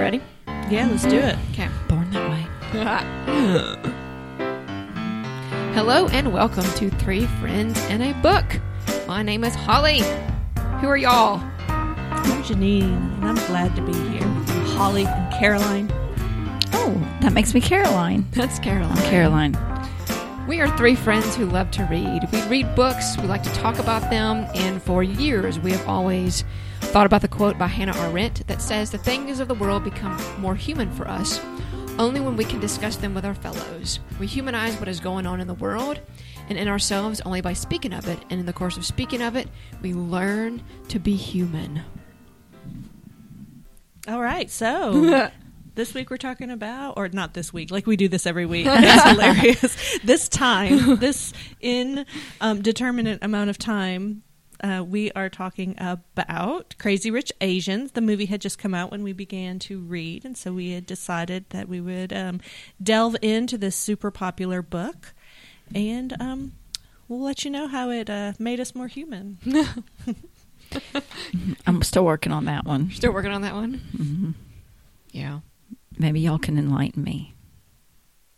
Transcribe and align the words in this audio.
ready? 0.00 0.20
Yeah, 0.70 0.88
let's 0.90 1.04
do 1.04 1.18
it. 1.18 1.36
Okay. 1.50 1.68
Born 1.88 2.10
that 2.12 2.30
way. 2.30 2.46
Hello 5.74 6.08
and 6.08 6.32
welcome 6.32 6.64
to 6.74 6.90
Three 6.90 7.26
Friends 7.40 7.78
and 7.88 8.02
a 8.02 8.12
Book. 8.20 8.44
My 9.06 9.22
name 9.22 9.44
is 9.44 9.54
Holly. 9.54 10.00
Who 10.80 10.88
are 10.88 10.96
y'all? 10.96 11.40
I'm 11.68 12.42
Janine, 12.42 12.96
and 13.16 13.24
I'm 13.24 13.36
glad 13.46 13.74
to 13.76 13.82
be 13.82 13.92
here 13.92 14.26
with 14.28 14.48
you, 14.54 14.60
Holly 14.76 15.06
and 15.06 15.32
Caroline. 15.34 15.88
Oh, 16.72 16.94
that 17.22 17.32
makes 17.32 17.54
me 17.54 17.60
Caroline. 17.60 18.26
That's 18.32 18.58
Caroline. 18.58 18.98
I'm 18.98 19.04
Caroline. 19.04 19.54
We 20.48 20.62
are 20.62 20.76
three 20.78 20.94
friends 20.94 21.36
who 21.36 21.44
love 21.44 21.70
to 21.72 21.84
read. 21.84 22.26
We 22.32 22.40
read 22.44 22.74
books, 22.74 23.18
we 23.18 23.24
like 23.24 23.42
to 23.42 23.52
talk 23.52 23.78
about 23.78 24.08
them, 24.08 24.46
and 24.54 24.82
for 24.82 25.02
years 25.02 25.58
we 25.58 25.72
have 25.72 25.86
always 25.86 26.42
thought 26.80 27.04
about 27.04 27.20
the 27.20 27.28
quote 27.28 27.58
by 27.58 27.66
Hannah 27.66 27.94
Arendt 27.98 28.46
that 28.46 28.62
says, 28.62 28.90
The 28.90 28.96
things 28.96 29.40
of 29.40 29.48
the 29.48 29.54
world 29.54 29.84
become 29.84 30.18
more 30.40 30.54
human 30.54 30.90
for 30.90 31.06
us 31.06 31.38
only 31.98 32.20
when 32.20 32.34
we 32.34 32.46
can 32.46 32.60
discuss 32.60 32.96
them 32.96 33.12
with 33.12 33.26
our 33.26 33.34
fellows. 33.34 34.00
We 34.18 34.26
humanize 34.26 34.74
what 34.78 34.88
is 34.88 35.00
going 35.00 35.26
on 35.26 35.42
in 35.42 35.48
the 35.48 35.52
world 35.52 36.00
and 36.48 36.56
in 36.56 36.66
ourselves 36.66 37.20
only 37.26 37.42
by 37.42 37.52
speaking 37.52 37.92
of 37.92 38.08
it, 38.08 38.18
and 38.30 38.40
in 38.40 38.46
the 38.46 38.54
course 38.54 38.78
of 38.78 38.86
speaking 38.86 39.20
of 39.20 39.36
it, 39.36 39.48
we 39.82 39.92
learn 39.92 40.62
to 40.88 40.98
be 40.98 41.14
human. 41.14 41.82
All 44.08 44.22
right, 44.22 44.50
so 44.50 45.30
this 45.78 45.94
week 45.94 46.10
we're 46.10 46.16
talking 46.16 46.50
about, 46.50 46.94
or 46.96 47.08
not 47.08 47.34
this 47.34 47.52
week, 47.52 47.70
like 47.70 47.86
we 47.86 47.96
do 47.96 48.08
this 48.08 48.26
every 48.26 48.44
week. 48.46 48.66
It's 48.68 49.04
hilarious. 49.04 49.98
this 50.00 50.28
time, 50.28 50.96
this 51.00 51.32
indeterminate 51.60 53.20
amount 53.22 53.48
of 53.48 53.58
time, 53.58 54.24
uh, 54.60 54.84
we 54.84 55.12
are 55.12 55.28
talking 55.28 55.76
about 55.78 56.74
Crazy 56.78 57.12
Rich 57.12 57.32
Asians. 57.40 57.92
The 57.92 58.00
movie 58.00 58.26
had 58.26 58.40
just 58.40 58.58
come 58.58 58.74
out 58.74 58.90
when 58.90 59.04
we 59.04 59.12
began 59.12 59.60
to 59.60 59.78
read, 59.78 60.24
and 60.24 60.36
so 60.36 60.52
we 60.52 60.72
had 60.72 60.84
decided 60.84 61.44
that 61.50 61.68
we 61.68 61.80
would 61.80 62.12
um, 62.12 62.40
delve 62.82 63.14
into 63.22 63.56
this 63.56 63.76
super 63.76 64.10
popular 64.10 64.62
book, 64.62 65.14
and 65.72 66.20
um, 66.20 66.52
we'll 67.06 67.22
let 67.22 67.44
you 67.44 67.52
know 67.52 67.68
how 67.68 67.90
it 67.90 68.10
uh, 68.10 68.32
made 68.40 68.58
us 68.58 68.74
more 68.74 68.88
human. 68.88 69.38
I'm 71.68 71.84
still 71.84 72.04
working 72.04 72.32
on 72.32 72.46
that 72.46 72.64
one. 72.64 72.90
Still 72.90 73.12
working 73.12 73.30
on 73.30 73.42
that 73.42 73.54
one? 73.54 73.74
hmm 73.74 74.30
Yeah. 75.12 75.38
Maybe 75.98 76.20
y'all 76.20 76.38
can 76.38 76.58
enlighten 76.58 77.02
me. 77.02 77.34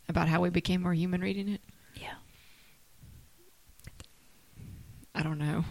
About 0.09 0.27
how 0.27 0.41
we 0.41 0.49
became 0.49 0.81
more 0.81 0.93
human 0.93 1.21
reading 1.21 1.47
it? 1.47 1.61
Yeah. 1.95 2.13
I 5.13 5.23
don't 5.23 5.37
know. 5.37 5.65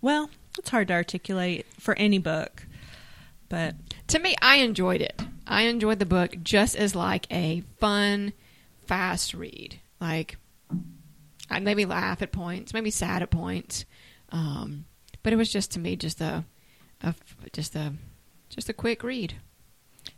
Well, 0.00 0.30
it's 0.58 0.70
hard 0.70 0.88
to 0.88 0.94
articulate 0.94 1.66
for 1.78 1.94
any 1.96 2.18
book, 2.18 2.66
but 3.48 3.74
To 4.08 4.18
me, 4.18 4.34
I 4.42 4.56
enjoyed 4.56 5.00
it. 5.00 5.20
I 5.46 5.62
enjoyed 5.62 5.98
the 5.98 6.06
book 6.06 6.36
just 6.42 6.76
as 6.76 6.94
like 6.94 7.26
a 7.30 7.62
fun, 7.78 8.32
fast 8.86 9.34
read. 9.34 9.80
Like, 10.00 10.36
I 11.50 11.60
made 11.60 11.76
me 11.76 11.84
laugh 11.84 12.22
at 12.22 12.32
points, 12.32 12.72
made 12.74 12.84
me 12.84 12.90
sad 12.90 13.22
at 13.22 13.30
points, 13.30 13.84
um, 14.30 14.86
but 15.22 15.32
it 15.32 15.36
was 15.36 15.52
just 15.52 15.70
to 15.72 15.78
me 15.80 15.96
just 15.96 16.20
a, 16.20 16.44
a 17.02 17.14
just 17.52 17.74
a 17.76 17.92
just 18.48 18.68
a 18.68 18.72
quick 18.72 19.02
read. 19.02 19.34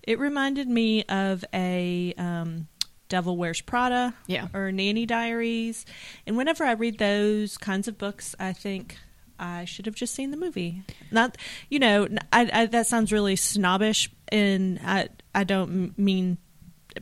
It 0.07 0.19
reminded 0.19 0.69
me 0.69 1.05
of 1.05 1.45
a 1.53 2.15
um, 2.17 2.69
Devil 3.09 3.37
Wears 3.37 3.61
Prada 3.61 4.15
Yeah, 4.27 4.49
or 4.55 4.73
Nanny 4.73 5.07
Diaries. 5.07 5.87
And 6.27 6.37
whenever 6.37 6.65
I 6.65 6.73
read 6.73 6.99
those 6.99 7.59
kinds 7.59 7.89
of 7.89 7.99
books, 7.99 8.35
I 8.39 8.53
think 8.53 8.97
I 9.39 9.65
should 9.65 9.87
have 9.87 9.95
just 9.95 10.15
seen 10.15 10.31
the 10.31 10.37
movie. 10.37 10.83
Not, 11.11 11.37
you 11.69 11.79
know, 11.79 12.09
I, 12.33 12.51
I, 12.53 12.67
that 12.67 12.87
sounds 12.87 13.13
really 13.13 13.37
snobbish, 13.37 14.11
and 14.29 14.81
I, 14.85 15.09
I 15.35 15.45
don't 15.45 15.99
mean, 15.99 16.39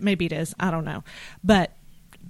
maybe 0.01 0.27
it 0.27 0.33
is, 0.33 0.55
I 0.59 0.71
don't 0.71 0.85
know, 0.85 1.05
but 1.45 1.73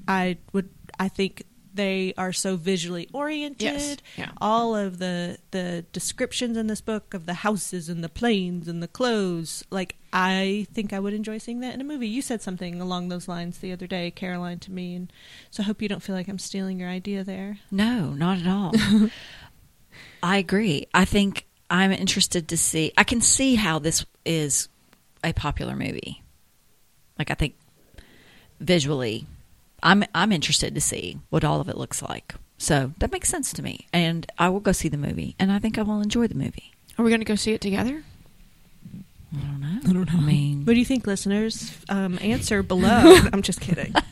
I 0.08 0.38
would, 0.52 0.68
I 0.98 1.08
think 1.08 1.44
they 1.74 2.14
are 2.16 2.32
so 2.32 2.56
visually 2.56 3.08
oriented. 3.12 3.62
Yes. 3.62 3.96
Yeah. 4.16 4.30
All 4.40 4.76
of 4.76 4.98
the 4.98 5.38
the 5.50 5.84
descriptions 5.92 6.56
in 6.56 6.66
this 6.66 6.80
book 6.80 7.14
of 7.14 7.26
the 7.26 7.34
houses 7.34 7.88
and 7.88 8.02
the 8.02 8.08
planes 8.08 8.68
and 8.68 8.82
the 8.82 8.88
clothes, 8.88 9.64
like 9.70 9.96
I 10.12 10.66
think 10.72 10.92
I 10.92 11.00
would 11.00 11.14
enjoy 11.14 11.38
seeing 11.38 11.60
that 11.60 11.74
in 11.74 11.80
a 11.80 11.84
movie. 11.84 12.08
You 12.08 12.22
said 12.22 12.42
something 12.42 12.80
along 12.80 13.08
those 13.08 13.28
lines 13.28 13.58
the 13.58 13.72
other 13.72 13.86
day, 13.86 14.10
Caroline, 14.10 14.58
to 14.60 14.72
me, 14.72 14.94
and 14.94 15.12
so 15.50 15.62
I 15.62 15.66
hope 15.66 15.80
you 15.80 15.88
don't 15.88 16.02
feel 16.02 16.14
like 16.14 16.28
I'm 16.28 16.38
stealing 16.38 16.78
your 16.78 16.88
idea 16.88 17.24
there. 17.24 17.58
No, 17.70 18.10
not 18.10 18.38
at 18.38 18.46
all. 18.46 18.72
I 20.22 20.36
agree. 20.36 20.86
I 20.94 21.04
think 21.04 21.46
I'm 21.70 21.92
interested 21.92 22.48
to 22.48 22.56
see. 22.56 22.92
I 22.96 23.04
can 23.04 23.20
see 23.20 23.54
how 23.54 23.78
this 23.78 24.04
is 24.24 24.68
a 25.24 25.32
popular 25.32 25.74
movie. 25.74 26.22
Like 27.18 27.30
I 27.30 27.34
think 27.34 27.54
visually, 28.60 29.26
I'm 29.82 30.04
I'm 30.14 30.32
interested 30.32 30.74
to 30.74 30.80
see 30.80 31.18
what 31.30 31.44
all 31.44 31.60
of 31.60 31.68
it 31.68 31.76
looks 31.76 32.02
like. 32.02 32.34
So 32.58 32.92
that 32.98 33.10
makes 33.10 33.28
sense 33.28 33.52
to 33.54 33.62
me, 33.62 33.88
and 33.92 34.30
I 34.38 34.48
will 34.48 34.60
go 34.60 34.70
see 34.72 34.88
the 34.88 34.96
movie, 34.96 35.34
and 35.38 35.50
I 35.50 35.58
think 35.58 35.78
I 35.78 35.82
will 35.82 36.00
enjoy 36.00 36.28
the 36.28 36.36
movie. 36.36 36.72
are 36.96 37.04
we 37.04 37.10
going 37.10 37.20
to 37.20 37.24
go 37.24 37.34
see 37.34 37.52
it 37.52 37.60
together? 37.60 38.04
I 39.34 39.40
don't 39.40 39.60
know. 39.60 39.78
I 39.88 39.92
don't 39.92 40.12
know. 40.12 40.18
I 40.18 40.20
mean, 40.20 40.64
What 40.64 40.74
do 40.74 40.78
you 40.78 40.84
think, 40.84 41.06
listeners? 41.06 41.72
Um, 41.88 42.18
answer 42.22 42.62
below. 42.62 43.16
I'm 43.32 43.42
just 43.42 43.60
kidding. 43.60 43.92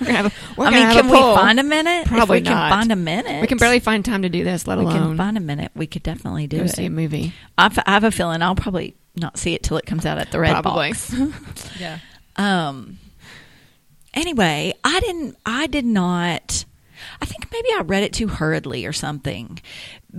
We're 0.00 0.06
gonna 0.06 0.16
have 0.16 0.26
a, 0.26 0.32
we're 0.56 0.66
I 0.66 0.70
mean, 0.70 0.82
have 0.82 0.96
can 0.96 1.06
a 1.08 1.12
we 1.12 1.18
find 1.18 1.60
a 1.60 1.62
minute? 1.62 2.06
Probably 2.06 2.38
if 2.38 2.44
we 2.44 2.50
not. 2.50 2.70
can 2.70 2.78
find 2.80 2.92
a 2.92 2.96
minute. 2.96 3.40
We 3.40 3.46
can 3.46 3.58
barely 3.58 3.78
find 3.78 4.04
time 4.04 4.22
to 4.22 4.28
do 4.28 4.42
this, 4.42 4.66
let 4.66 4.76
We 4.78 4.84
alone 4.84 5.10
can 5.10 5.16
find 5.16 5.36
a 5.36 5.40
minute. 5.40 5.70
We 5.76 5.86
could 5.86 6.02
definitely 6.02 6.48
do 6.48 6.58
go 6.58 6.64
it. 6.64 6.70
see 6.70 6.86
a 6.86 6.90
movie. 6.90 7.32
I 7.56 7.66
f- 7.66 7.78
I 7.86 7.92
have 7.92 8.02
a 8.02 8.10
feeling 8.10 8.42
I'll 8.42 8.56
probably 8.56 8.96
not 9.14 9.38
see 9.38 9.54
it 9.54 9.62
till 9.62 9.76
it 9.76 9.86
comes 9.86 10.04
out 10.04 10.18
at 10.18 10.32
the 10.32 10.40
red 10.40 10.50
Probably. 10.50 10.90
box. 10.90 11.14
yeah. 11.80 11.98
um. 12.36 12.98
Anyway, 14.14 14.74
I 14.84 15.00
didn't. 15.00 15.36
I 15.44 15.66
did 15.66 15.84
not. 15.84 16.64
I 17.20 17.26
think 17.26 17.50
maybe 17.52 17.68
I 17.76 17.82
read 17.82 18.02
it 18.02 18.12
too 18.12 18.28
hurriedly 18.28 18.84
or 18.84 18.92
something 18.92 19.60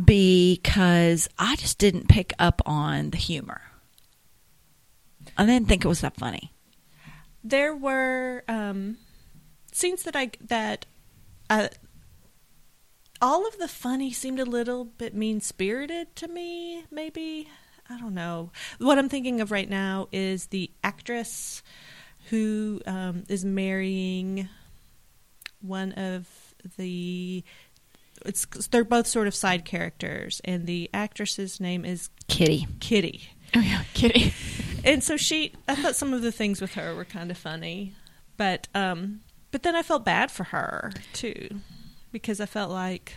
because 0.05 1.27
I 1.37 1.55
just 1.55 1.77
didn't 1.77 2.07
pick 2.07 2.33
up 2.39 2.61
on 2.65 3.09
the 3.09 3.17
humor. 3.17 3.61
I 5.37 5.45
didn't 5.45 5.67
think 5.67 5.83
it 5.83 5.87
was 5.87 6.01
that 6.01 6.15
funny. 6.15 6.53
There 7.43 7.75
were 7.75 8.43
um, 8.47 8.97
scenes 9.71 10.03
that 10.03 10.15
I 10.15 10.31
that 10.41 10.85
uh, 11.49 11.69
all 13.21 13.47
of 13.47 13.57
the 13.57 13.67
funny 13.67 14.11
seemed 14.11 14.39
a 14.39 14.45
little 14.45 14.85
bit 14.85 15.13
mean 15.15 15.41
spirited 15.41 16.15
to 16.17 16.27
me. 16.27 16.85
Maybe 16.91 17.47
I 17.89 17.97
don't 17.97 18.13
know. 18.13 18.51
What 18.77 18.99
I'm 18.99 19.09
thinking 19.09 19.41
of 19.41 19.51
right 19.51 19.69
now 19.69 20.07
is 20.11 20.47
the 20.47 20.71
actress 20.83 21.63
who 22.29 22.81
um, 22.85 23.23
is 23.29 23.45
marrying 23.45 24.49
one 25.61 25.93
of 25.93 26.27
the. 26.77 27.43
It's 28.25 28.45
they're 28.67 28.83
both 28.83 29.07
sort 29.07 29.27
of 29.27 29.35
side 29.35 29.63
characters, 29.63 30.41
and 30.43 30.67
the 30.67 30.89
actress's 30.93 31.59
name 31.59 31.85
is 31.85 32.09
Kitty. 32.27 32.67
Kitty. 32.79 33.29
Oh 33.55 33.61
yeah, 33.61 33.83
Kitty. 33.93 34.33
and 34.83 35.03
so 35.03 35.17
she 35.17 35.53
i 35.67 35.75
thought 35.75 35.95
some 35.95 36.13
of 36.13 36.21
the 36.21 36.31
things 36.31 36.61
with 36.61 36.73
her 36.73 36.95
were 36.95 37.05
kind 37.05 37.31
of 37.31 37.37
funny 37.37 37.93
but 38.37 38.67
um 38.73 39.21
but 39.51 39.63
then 39.63 39.75
i 39.75 39.81
felt 39.81 40.05
bad 40.05 40.31
for 40.31 40.45
her 40.45 40.91
too 41.13 41.61
because 42.11 42.39
i 42.39 42.45
felt 42.45 42.71
like 42.71 43.15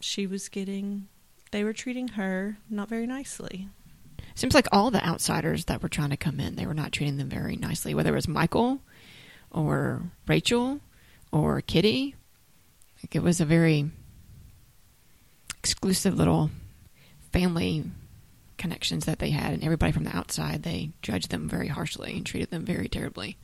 she 0.00 0.26
was 0.26 0.48
getting 0.48 1.08
they 1.50 1.64
were 1.64 1.72
treating 1.72 2.08
her 2.08 2.58
not 2.68 2.88
very 2.88 3.06
nicely 3.06 3.68
Seems 4.38 4.54
like 4.54 4.68
all 4.70 4.92
the 4.92 5.04
outsiders 5.04 5.64
that 5.64 5.82
were 5.82 5.88
trying 5.88 6.10
to 6.10 6.16
come 6.16 6.38
in, 6.38 6.54
they 6.54 6.64
were 6.64 6.72
not 6.72 6.92
treating 6.92 7.16
them 7.16 7.28
very 7.28 7.56
nicely. 7.56 7.92
Whether 7.92 8.12
it 8.12 8.14
was 8.14 8.28
Michael 8.28 8.78
or 9.50 10.02
Rachel 10.28 10.78
or 11.32 11.60
Kitty, 11.60 12.14
like 13.02 13.16
it 13.16 13.22
was 13.24 13.40
a 13.40 13.44
very 13.44 13.90
exclusive 15.58 16.14
little 16.14 16.52
family 17.32 17.82
connections 18.58 19.06
that 19.06 19.18
they 19.18 19.30
had, 19.30 19.54
and 19.54 19.64
everybody 19.64 19.90
from 19.90 20.04
the 20.04 20.16
outside 20.16 20.62
they 20.62 20.92
judged 21.02 21.30
them 21.32 21.48
very 21.48 21.66
harshly 21.66 22.12
and 22.16 22.24
treated 22.24 22.52
them 22.52 22.64
very 22.64 22.88
terribly. 22.88 23.38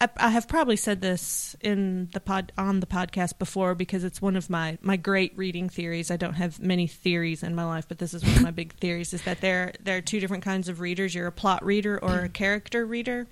I, 0.00 0.08
I 0.18 0.28
have 0.28 0.46
probably 0.46 0.76
said 0.76 1.00
this 1.00 1.56
in 1.60 2.10
the 2.12 2.20
pod 2.20 2.52
on 2.58 2.80
the 2.80 2.86
podcast 2.86 3.38
before 3.38 3.74
because 3.74 4.04
it's 4.04 4.20
one 4.20 4.36
of 4.36 4.50
my 4.50 4.78
my 4.82 4.96
great 4.96 5.36
reading 5.36 5.68
theories. 5.68 6.10
I 6.10 6.16
don't 6.16 6.34
have 6.34 6.60
many 6.60 6.86
theories 6.86 7.42
in 7.42 7.54
my 7.54 7.64
life, 7.64 7.86
but 7.88 7.98
this 7.98 8.12
is 8.12 8.22
one 8.22 8.36
of 8.36 8.42
my 8.42 8.50
big 8.62 8.74
theories: 8.74 9.14
is 9.14 9.22
that 9.22 9.40
there 9.40 9.72
there 9.80 9.96
are 9.96 10.02
two 10.02 10.20
different 10.20 10.44
kinds 10.44 10.68
of 10.68 10.80
readers. 10.80 11.14
You're 11.14 11.26
a 11.26 11.32
plot 11.32 11.64
reader 11.64 11.98
or 12.02 12.20
a 12.20 12.28
character 12.28 12.84
reader, 12.84 13.26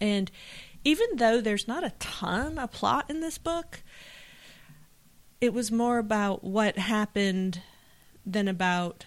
and 0.00 0.30
even 0.84 1.16
though 1.16 1.40
there's 1.40 1.68
not 1.68 1.84
a 1.84 1.94
ton 1.98 2.58
of 2.58 2.70
plot 2.72 3.06
in 3.08 3.20
this 3.20 3.38
book, 3.38 3.82
it 5.40 5.54
was 5.54 5.72
more 5.72 5.98
about 5.98 6.44
what 6.44 6.76
happened 6.76 7.62
than 8.26 8.46
about 8.46 9.06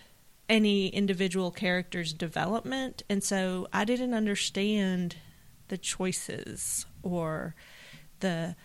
any 0.50 0.88
individual 0.88 1.52
character's 1.52 2.12
development, 2.12 3.04
and 3.08 3.24
so 3.24 3.68
I 3.72 3.86
didn't 3.86 4.16
understand 4.16 5.18
the 5.68 5.78
choices 5.78 6.86
or 7.04 7.56
the 8.20 8.56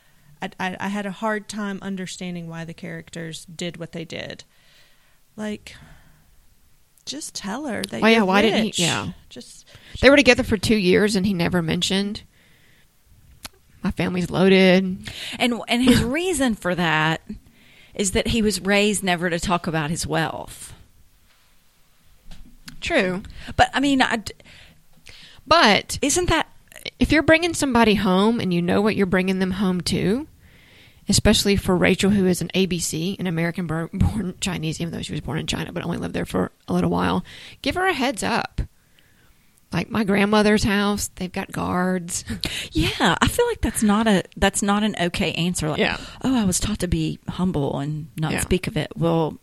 I, 0.43 0.51
I, 0.59 0.77
I 0.81 0.89
had 0.89 1.07
a 1.07 1.11
hard 1.11 1.49
time 1.49 1.79
understanding 1.83 2.49
why 2.49 2.65
the 2.65 2.75
characters 2.75 3.45
did 3.45 3.77
what 3.79 3.93
they 3.93 4.05
did 4.05 4.45
like 5.37 5.75
just 7.07 7.35
tell 7.35 7.67
her 7.67 7.83
that. 7.83 8.03
Oh, 8.03 8.07
yeah, 8.07 8.17
you're 8.19 8.25
why 8.25 8.43
didn't 8.43 8.75
he- 8.75 8.83
yeah. 8.85 9.13
just 9.29 9.67
They 10.01 10.11
were 10.11 10.17
together 10.17 10.43
for 10.45 10.57
two 10.57 10.77
years, 10.77 11.17
and 11.17 11.27
he 11.27 11.33
never 11.35 11.61
mentioned. 11.63 12.23
My 13.83 13.91
family's 13.91 14.31
loaded. 14.31 15.11
And 15.39 15.61
and 15.67 15.83
his 15.83 16.05
reason 16.05 16.55
for 16.55 16.75
that 16.75 17.23
is 17.95 18.13
that 18.13 18.29
he 18.29 18.43
was 18.43 18.61
raised 18.61 19.03
never 19.03 19.29
to 19.31 19.41
talk 19.41 19.67
about 19.67 19.91
his 19.91 20.07
wealth. 20.07 20.75
True, 22.81 23.23
But 23.57 23.71
I 23.75 23.81
mean, 23.81 24.01
I 24.03 24.17
d 24.17 24.33
but 25.47 25.99
isn't 26.03 26.29
that 26.29 26.49
if 27.11 27.13
you're 27.13 27.25
bringing 27.25 27.55
somebody 27.55 27.97
home 27.97 28.39
and 28.39 28.55
you 28.55 28.63
know 28.63 28.81
what 28.81 28.95
you're 28.95 29.05
bringing 29.05 29.41
them 29.41 29.51
home 29.51 29.81
to, 29.81 30.29
especially 31.09 31.57
for 31.57 31.77
Rachel, 31.77 32.09
who 32.11 32.25
is 32.25 32.41
an 32.41 32.53
ABC, 32.55 33.19
an 33.19 33.27
American 33.27 33.67
born 33.93 34.35
Chinese, 34.41 34.81
even 34.81 34.93
though 34.93 35.03
she 35.03 35.11
was 35.13 35.21
born 35.21 35.37
in 35.37 35.49
China 35.49 35.73
but 35.73 35.83
only 35.85 35.99
lived 35.99 36.15
there 36.15 36.25
for 36.25 36.53
a 36.69 36.73
little 36.73 36.89
while, 36.89 37.25
give 37.63 37.75
her 37.75 37.85
a 37.85 37.93
heads 37.93 38.23
up. 38.23 38.61
Like 39.73 39.91
my 39.91 40.05
grandmother's 40.05 40.63
house, 40.63 41.09
they've 41.17 41.33
got 41.33 41.51
guards. 41.51 42.25
Yeah, 42.73 43.17
I 43.21 43.27
feel 43.27 43.47
like 43.49 43.61
that's 43.61 43.83
not 43.83 44.07
a 44.07 44.23
that's 44.37 44.63
not 44.63 44.85
an 44.85 44.95
okay 45.01 45.33
answer. 45.33 45.69
Like, 45.69 45.81
Yeah. 45.81 45.97
oh, 46.23 46.41
I 46.41 46.45
was 46.45 46.61
taught 46.61 46.79
to 46.79 46.87
be 46.87 47.19
humble 47.29 47.81
and 47.81 48.07
not 48.17 48.31
Yeah. 48.31 48.41
speak 48.41 48.69
of 48.69 48.77
it. 48.77 48.93
Well, 48.97 49.37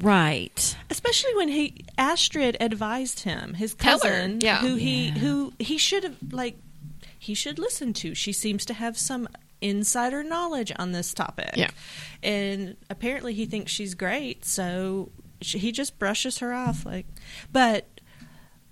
right. 0.00 0.76
especially 0.90 1.34
when 1.34 1.48
he 1.48 1.84
Astrid 1.98 2.56
advised 2.60 3.20
him, 3.20 3.54
his 3.54 3.74
cousin, 3.74 4.40
yeah. 4.40 4.58
who 4.58 4.76
he 4.76 5.08
Yeah. 5.08 5.12
who 5.14 5.52
he 5.58 5.78
should 5.78 6.02
have 6.04 6.16
like 6.30 6.58
he 7.18 7.34
should 7.34 7.58
listen 7.58 7.92
to. 7.94 8.14
She 8.14 8.32
seems 8.32 8.64
to 8.66 8.74
have 8.74 8.96
some 8.98 9.28
insider 9.60 10.22
knowledge 10.22 10.70
on 10.78 10.92
this 10.92 11.12
topic. 11.14 11.52
Yeah. 11.56 11.70
and 12.22 12.76
apparently 12.90 13.32
he 13.34 13.46
thinks 13.46 13.72
she's 13.72 13.94
great, 13.94 14.44
so 14.44 15.10
she, 15.40 15.58
he 15.58 15.72
just 15.72 15.98
brushes 15.98 16.38
her 16.38 16.52
off. 16.52 16.84
Like, 16.86 17.06
but 17.50 17.86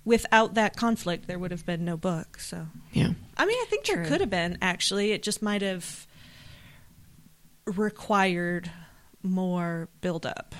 without 0.05 0.53
that 0.53 0.75
conflict, 0.75 1.25
there 1.27 1.39
would 1.39 1.49
have 1.51 1.65
been 1.65 1.83
no 1.83 1.97
book. 1.97 2.39
So, 2.39 2.67
Yeah. 2.93 3.09
I 3.35 3.45
mean, 3.45 3.57
I 3.59 3.65
think 3.67 3.85
there 3.85 4.05
could 4.05 4.21
have 4.21 4.29
been 4.29 4.57
actually. 4.61 5.11
It 5.11 5.23
just 5.23 5.41
might 5.41 5.61
have 5.63 6.05
required 7.65 8.71
more 9.23 9.89
build 10.01 10.25
up 10.25 10.53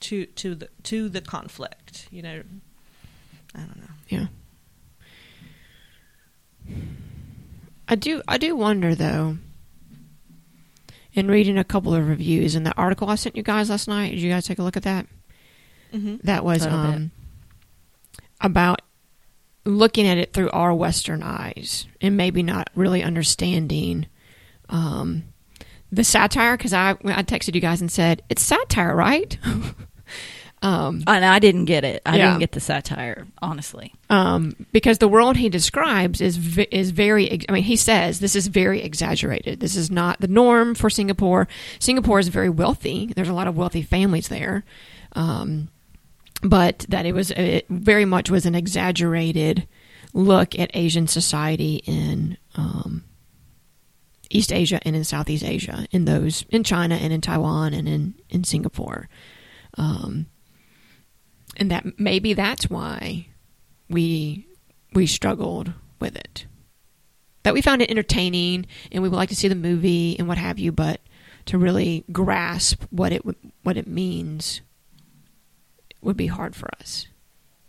to 0.00 0.26
to 0.26 0.54
the 0.54 0.68
to 0.84 1.08
the 1.08 1.20
conflict. 1.20 2.08
You 2.10 2.22
know, 2.22 2.42
I 3.54 3.58
don't 3.58 3.76
know. 3.76 3.94
Yeah. 4.08 4.26
I 7.88 7.94
do 7.94 8.22
I 8.28 8.38
do 8.38 8.54
wonder 8.54 8.94
though 8.94 9.38
in 11.14 11.28
reading 11.28 11.58
a 11.58 11.64
couple 11.64 11.94
of 11.94 12.06
reviews 12.06 12.54
in 12.54 12.62
the 12.62 12.76
article 12.76 13.08
I 13.08 13.14
sent 13.14 13.36
you 13.36 13.42
guys 13.42 13.70
last 13.70 13.88
night, 13.88 14.10
did 14.10 14.20
you 14.20 14.30
guys 14.30 14.46
take 14.46 14.58
a 14.58 14.62
look 14.62 14.76
at 14.76 14.82
that? 14.82 15.06
Mm-hmm. 15.92 16.16
That 16.24 16.44
was 16.44 16.66
um 16.66 17.10
about 18.40 18.82
looking 19.64 20.06
at 20.06 20.18
it 20.18 20.32
through 20.32 20.50
our 20.50 20.74
western 20.74 21.22
eyes 21.22 21.86
and 22.00 22.16
maybe 22.16 22.42
not 22.42 22.70
really 22.74 23.02
understanding 23.02 24.06
um 24.68 25.24
the 25.90 26.04
satire 26.04 26.56
because 26.56 26.74
I 26.74 26.90
I 27.04 27.22
texted 27.22 27.54
you 27.54 27.60
guys 27.60 27.80
and 27.80 27.90
said 27.90 28.22
it's 28.28 28.42
satire, 28.42 28.94
right? 28.94 29.38
um 30.62 31.02
And 31.06 31.24
I 31.24 31.38
didn't 31.38 31.66
get 31.66 31.84
it. 31.84 32.02
I 32.04 32.16
Yeah. 32.16 32.26
didn't 32.28 32.40
get 32.40 32.52
the 32.52 32.60
satire, 32.60 33.26
honestly. 33.40 33.94
um, 34.10 34.54
because 34.72 34.98
the 34.98 35.06
world 35.08 35.36
he 35.36 35.48
describes 35.48 36.20
is 36.20 36.58
is 36.72 36.90
very. 36.90 37.30
ex- 37.30 37.44
I 37.48 37.52
mean, 37.52 37.62
he 37.62 37.76
says 37.76 38.18
this 38.20 38.34
is 38.34 38.48
very 38.48 38.82
exaggerated. 38.82 39.60
This 39.60 39.76
is 39.76 39.90
not 39.90 40.20
the 40.20 40.26
norm 40.28 40.74
for 40.74 40.90
Singapore. 40.90 41.46
Singapore 41.78 42.18
is 42.18 42.28
very 42.28 42.48
wealthy. 42.50 43.12
There's 43.14 43.28
a 43.28 43.34
lot 43.34 43.46
of 43.46 43.56
wealthy 43.56 43.82
families 43.82 44.28
there, 44.28 44.64
um, 45.12 45.68
but 46.42 46.86
that 46.88 47.06
it 47.06 47.14
was 47.14 47.30
it 47.32 47.66
very 47.68 48.04
much 48.04 48.28
was 48.30 48.44
an 48.46 48.54
exaggerated 48.56 49.66
look 50.14 50.58
at 50.58 50.70
Asian 50.74 51.06
society 51.06 51.82
in 51.86 52.36
um, 52.56 53.04
East 54.30 54.52
Asia 54.52 54.80
and 54.84 54.96
in 54.96 55.04
Southeast 55.04 55.44
Asia, 55.44 55.86
in 55.92 56.04
those 56.04 56.44
in 56.50 56.64
China 56.64 56.96
and 56.96 57.12
in 57.12 57.20
Taiwan 57.20 57.72
and 57.74 57.88
in 57.88 58.14
in 58.28 58.42
Singapore. 58.44 59.08
Um, 59.78 60.26
and 61.56 61.70
that 61.70 61.98
maybe 61.98 62.34
that's 62.34 62.68
why 62.68 63.28
we 63.88 64.46
we 64.92 65.06
struggled 65.06 65.72
with 66.00 66.16
it. 66.16 66.46
That 67.44 67.54
we 67.54 67.62
found 67.62 67.82
it 67.82 67.90
entertaining 67.90 68.66
and 68.92 69.02
we 69.02 69.08
would 69.08 69.16
like 69.16 69.28
to 69.30 69.36
see 69.36 69.48
the 69.48 69.54
movie 69.54 70.16
and 70.18 70.28
what 70.28 70.38
have 70.38 70.58
you, 70.58 70.72
but 70.72 71.00
to 71.46 71.56
really 71.56 72.04
grasp 72.12 72.84
what 72.90 73.12
it 73.12 73.22
what 73.62 73.76
it 73.76 73.86
means 73.86 74.60
would 76.02 76.16
be 76.16 76.26
hard 76.26 76.54
for 76.54 76.68
us. 76.80 77.06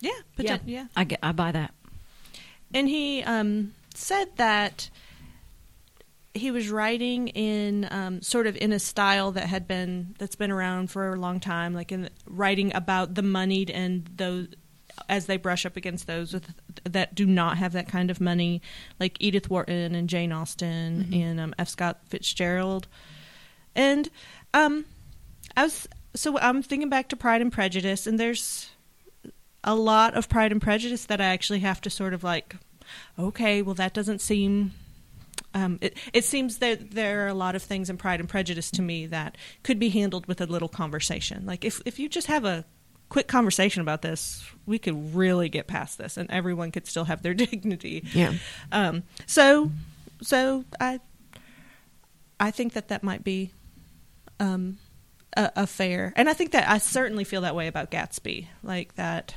Yeah, 0.02 0.12
but 0.36 0.46
yeah. 0.46 0.58
yeah. 0.66 0.86
I 0.96 1.04
get. 1.04 1.20
I 1.22 1.32
buy 1.32 1.52
that. 1.52 1.74
And 2.74 2.88
he 2.88 3.24
um, 3.24 3.74
said 3.94 4.36
that 4.38 4.90
he 6.39 6.51
was 6.51 6.69
writing 6.69 7.27
in 7.30 7.88
um, 7.91 8.21
sort 8.21 8.47
of 8.47 8.56
in 8.57 8.71
a 8.71 8.80
style 8.80 9.31
that 9.31 9.47
had 9.47 9.68
been 9.68 10.15
that's 10.18 10.36
been 10.36 10.51
around 10.51 10.91
for 10.91 11.13
a 11.13 11.15
long 11.15 11.39
time, 11.39 11.74
like 11.74 11.91
in 11.91 12.09
writing 12.25 12.74
about 12.75 13.15
the 13.15 13.21
moneyed 13.21 13.69
and 13.69 14.09
those 14.15 14.47
as 15.07 15.27
they 15.27 15.38
brush 15.38 15.65
up 15.65 15.77
against 15.77 16.07
those 16.07 16.33
with, 16.33 16.53
that 16.83 17.15
do 17.15 17.25
not 17.25 17.57
have 17.57 17.71
that 17.74 17.88
kind 17.88 18.12
of 18.12 18.19
money, 18.19 18.62
like 19.00 19.15
Edith 19.19 19.50
Wharton 19.50 19.95
and 19.95 20.09
Jane 20.09 20.31
Austen 20.31 21.09
and 21.13 21.39
um, 21.39 21.56
F. 21.57 21.69
Scott 21.69 22.00
Fitzgerald. 22.07 22.88
And 23.75 24.09
um, 24.53 24.86
I 25.56 25.63
was 25.63 25.88
so 26.15 26.38
I'm 26.39 26.62
thinking 26.62 26.89
back 26.89 27.09
to 27.09 27.15
Pride 27.15 27.41
and 27.41 27.51
Prejudice, 27.51 28.07
and 28.07 28.19
there's 28.19 28.69
a 29.63 29.75
lot 29.75 30.15
of 30.15 30.30
Pride 30.30 30.51
and 30.51 30.62
Prejudice 30.62 31.06
that 31.06 31.21
I 31.21 31.25
actually 31.25 31.59
have 31.59 31.81
to 31.81 31.89
sort 31.89 32.13
of 32.13 32.24
like, 32.24 32.56
okay, 33.18 33.62
well 33.62 33.75
that 33.75 33.94
doesn't 33.94 34.21
seem. 34.21 34.71
Um, 35.54 35.80
it, 35.81 35.98
it 36.13 36.25
seems 36.25 36.60
that 36.60 36.92
there 36.92 37.25
are 37.25 37.28
a 37.28 37.34
lot 37.34 37.56
of 37.56 37.63
things 37.63 37.90
in 37.90 37.98
Pride 37.98 38.19
and 38.19 38.30
Prejudice 38.30 38.69
to 38.72 38.81
me 38.81 39.07
that 39.07 39.36
could 39.63 39.80
be 39.80 39.90
handled 39.90 40.28
with 40.28 40.42
a 40.42 40.46
little 40.46 40.69
conversation. 40.69 41.46
Like 41.46 41.66
if 41.66 41.81
if 41.86 41.98
you 41.98 42.07
just 42.07 42.28
have 42.28 42.46
a 42.46 42.66
quick 43.10 43.28
conversation 43.28 43.81
about 43.81 44.01
this, 44.01 44.44
we 44.66 44.80
could 44.80 45.16
really 45.16 45.50
get 45.50 45.68
past 45.68 45.98
this, 45.98 46.16
and 46.16 46.30
everyone 46.31 46.72
could 46.72 46.88
still 46.88 47.06
have 47.06 47.22
their 47.22 47.34
dignity. 47.36 48.06
Yeah. 48.13 48.34
Um, 48.72 49.04
so, 49.25 49.72
so 50.22 50.63
I, 50.80 51.00
I 52.40 52.51
think 52.51 52.74
that 52.74 52.90
that 52.90 53.04
might 53.04 53.24
be, 53.24 53.51
um, 54.40 54.78
a, 55.36 55.51
a 55.57 55.68
fair, 55.68 56.13
and 56.16 56.30
I 56.30 56.34
think 56.34 56.51
that 56.51 56.69
I 56.69 56.78
certainly 56.78 57.24
feel 57.24 57.42
that 57.42 57.56
way 57.56 57.68
about 57.68 57.92
Gatsby, 57.92 58.48
like 58.63 58.96
that. 58.96 59.36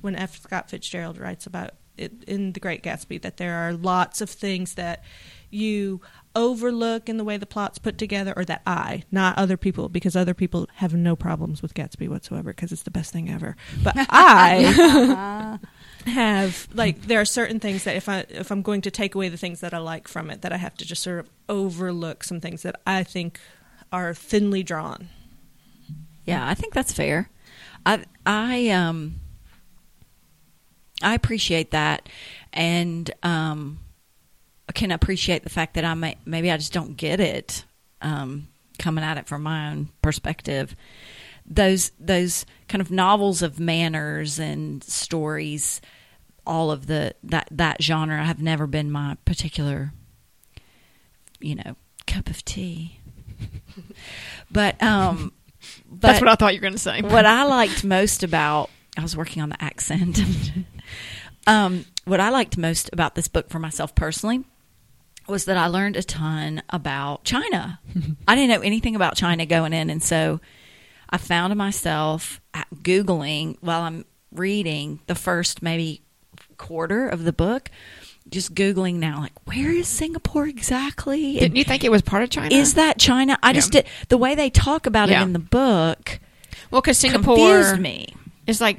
When 0.00 0.16
F. 0.16 0.40
Scott 0.40 0.68
Fitzgerald 0.68 1.18
writes 1.18 1.46
about 1.46 1.74
in 1.98 2.52
The 2.52 2.60
Great 2.60 2.82
Gatsby, 2.82 3.20
that 3.22 3.36
there 3.36 3.54
are 3.54 3.72
lots 3.72 4.20
of 4.20 4.30
things 4.30 4.74
that 4.74 5.02
you 5.50 6.00
overlook 6.34 7.08
in 7.08 7.18
the 7.18 7.24
way 7.24 7.36
the 7.36 7.46
plot's 7.46 7.78
put 7.78 7.98
together, 7.98 8.32
or 8.36 8.44
that 8.46 8.62
I, 8.66 9.04
not 9.10 9.36
other 9.36 9.56
people, 9.56 9.88
because 9.88 10.16
other 10.16 10.34
people 10.34 10.68
have 10.76 10.94
no 10.94 11.14
problems 11.14 11.60
with 11.60 11.74
Gatsby 11.74 12.08
whatsoever, 12.08 12.52
because 12.52 12.72
it's 12.72 12.84
the 12.84 12.90
best 12.90 13.12
thing 13.12 13.30
ever. 13.30 13.56
But 13.82 13.94
I 14.08 15.58
have 16.06 16.68
like 16.74 17.02
there 17.02 17.20
are 17.20 17.24
certain 17.24 17.60
things 17.60 17.84
that 17.84 17.96
if 17.96 18.08
I 18.08 18.24
if 18.28 18.50
I'm 18.50 18.62
going 18.62 18.80
to 18.82 18.90
take 18.90 19.14
away 19.14 19.28
the 19.28 19.36
things 19.36 19.60
that 19.60 19.74
I 19.74 19.78
like 19.78 20.08
from 20.08 20.30
it, 20.30 20.42
that 20.42 20.52
I 20.52 20.56
have 20.56 20.74
to 20.78 20.84
just 20.84 21.02
sort 21.02 21.20
of 21.20 21.30
overlook 21.48 22.24
some 22.24 22.40
things 22.40 22.62
that 22.62 22.80
I 22.86 23.04
think 23.04 23.38
are 23.92 24.14
thinly 24.14 24.62
drawn. 24.62 25.08
Yeah, 26.24 26.48
I 26.48 26.54
think 26.54 26.72
that's 26.72 26.92
fair. 26.92 27.30
I 27.84 28.04
I 28.24 28.70
um 28.70 29.20
I 31.02 31.14
appreciate 31.14 31.72
that, 31.72 32.08
and 32.52 33.10
um, 33.22 33.80
I 34.68 34.72
can 34.72 34.90
appreciate 34.90 35.42
the 35.42 35.50
fact 35.50 35.74
that 35.74 35.84
I 35.84 35.94
may 35.94 36.16
maybe 36.24 36.50
I 36.50 36.56
just 36.56 36.72
don't 36.72 36.96
get 36.96 37.20
it 37.20 37.64
um, 38.00 38.48
coming 38.78 39.04
at 39.04 39.18
it 39.18 39.26
from 39.26 39.42
my 39.42 39.70
own 39.70 39.88
perspective. 40.00 40.76
Those 41.44 41.90
those 41.98 42.46
kind 42.68 42.80
of 42.80 42.90
novels 42.90 43.42
of 43.42 43.58
manners 43.58 44.38
and 44.38 44.82
stories, 44.84 45.80
all 46.46 46.70
of 46.70 46.86
the 46.86 47.14
that 47.24 47.48
that 47.50 47.82
genre 47.82 48.24
have 48.24 48.40
never 48.40 48.66
been 48.66 48.90
my 48.90 49.16
particular, 49.24 49.92
you 51.40 51.56
know, 51.56 51.76
cup 52.06 52.28
of 52.28 52.44
tea. 52.44 53.00
but 54.50 54.80
um, 54.82 55.32
but 55.90 56.00
That's 56.00 56.20
what 56.20 56.28
I 56.28 56.34
thought 56.34 56.54
you 56.54 56.60
were 56.60 56.62
going 56.62 56.72
to 56.74 56.78
say. 56.78 57.02
what 57.02 57.26
I 57.26 57.44
liked 57.44 57.84
most 57.84 58.22
about 58.22 58.70
I 58.96 59.02
was 59.02 59.16
working 59.16 59.42
on 59.42 59.48
the 59.48 59.62
accent. 59.62 60.20
um, 61.46 61.84
what 62.04 62.20
I 62.20 62.30
liked 62.30 62.56
most 62.58 62.90
about 62.92 63.14
this 63.14 63.28
book 63.28 63.48
for 63.50 63.58
myself 63.58 63.94
personally 63.94 64.44
was 65.28 65.44
that 65.44 65.56
I 65.56 65.66
learned 65.66 65.96
a 65.96 66.02
ton 66.02 66.62
about 66.70 67.24
China. 67.24 67.80
I 68.28 68.34
didn't 68.34 68.50
know 68.50 68.60
anything 68.66 68.96
about 68.96 69.16
China 69.16 69.46
going 69.46 69.72
in, 69.72 69.88
and 69.90 70.02
so 70.02 70.40
I 71.10 71.18
found 71.18 71.54
myself 71.56 72.40
googling 72.76 73.56
while 73.60 73.82
I'm 73.82 74.04
reading 74.32 75.00
the 75.06 75.14
first 75.14 75.62
maybe 75.62 76.02
quarter 76.56 77.08
of 77.08 77.24
the 77.24 77.32
book. 77.32 77.70
Just 78.28 78.54
googling 78.54 78.94
now, 78.96 79.20
like 79.20 79.32
where 79.46 79.70
is 79.72 79.88
Singapore 79.88 80.46
exactly? 80.46 81.38
Didn't 81.38 81.56
you 81.56 81.64
think 81.64 81.82
it 81.82 81.90
was 81.90 82.02
part 82.02 82.22
of 82.22 82.30
China? 82.30 82.54
is 82.54 82.74
that 82.74 82.98
China? 82.98 83.36
I 83.42 83.52
just 83.52 83.72
did 83.72 83.86
the 84.08 84.16
way 84.16 84.34
they 84.36 84.48
talk 84.48 84.86
about 84.86 85.08
Yeah. 85.08 85.20
it 85.20 85.24
in 85.24 85.32
the 85.32 85.38
book. 85.40 86.20
Well, 86.70 86.80
because 86.80 86.98
Singapore 86.98 87.36
confused 87.36 87.80
me. 87.80 88.14
it's 88.46 88.60
like 88.60 88.78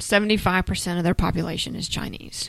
seventy-five 0.00 0.66
percent 0.66 0.98
of 0.98 1.04
their 1.04 1.14
population 1.14 1.76
is 1.76 1.88
Chinese. 1.88 2.48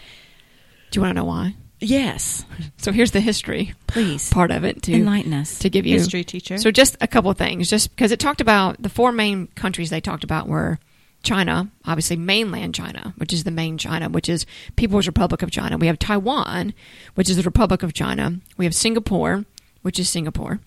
Do 0.91 0.97
you 0.99 1.01
want 1.03 1.11
to 1.15 1.21
know 1.21 1.25
why? 1.25 1.55
Yes, 1.83 2.45
So 2.77 2.91
here's 2.91 3.09
the 3.09 3.21
history 3.21 3.73
please 3.87 4.29
part 4.29 4.51
of 4.51 4.63
it 4.63 4.83
to 4.83 4.93
enlighten 4.93 5.33
us. 5.33 5.57
to 5.59 5.69
give 5.69 5.87
you 5.87 5.97
History 5.97 6.23
teacher. 6.23 6.59
So 6.59 6.69
just 6.69 6.95
a 7.01 7.07
couple 7.07 7.31
of 7.31 7.37
things, 7.39 7.71
just 7.71 7.89
because 7.89 8.11
it 8.11 8.19
talked 8.19 8.39
about 8.39 8.79
the 8.81 8.89
four 8.89 9.11
main 9.11 9.47
countries 9.55 9.89
they 9.89 9.99
talked 9.99 10.23
about 10.23 10.47
were 10.47 10.77
China, 11.23 11.71
obviously 11.85 12.17
mainland 12.17 12.75
China, 12.75 13.15
which 13.17 13.33
is 13.33 13.45
the 13.45 13.51
main 13.51 13.79
China, 13.79 14.09
which 14.09 14.29
is 14.29 14.45
People's 14.75 15.07
Republic 15.07 15.41
of 15.41 15.49
China. 15.49 15.77
We 15.79 15.87
have 15.87 15.97
Taiwan, 15.97 16.75
which 17.15 17.29
is 17.31 17.37
the 17.37 17.43
Republic 17.43 17.81
of 17.81 17.93
China. 17.93 18.33
We 18.57 18.65
have 18.65 18.75
Singapore, 18.75 19.45
which 19.81 19.97
is 19.97 20.07
Singapore, 20.07 20.59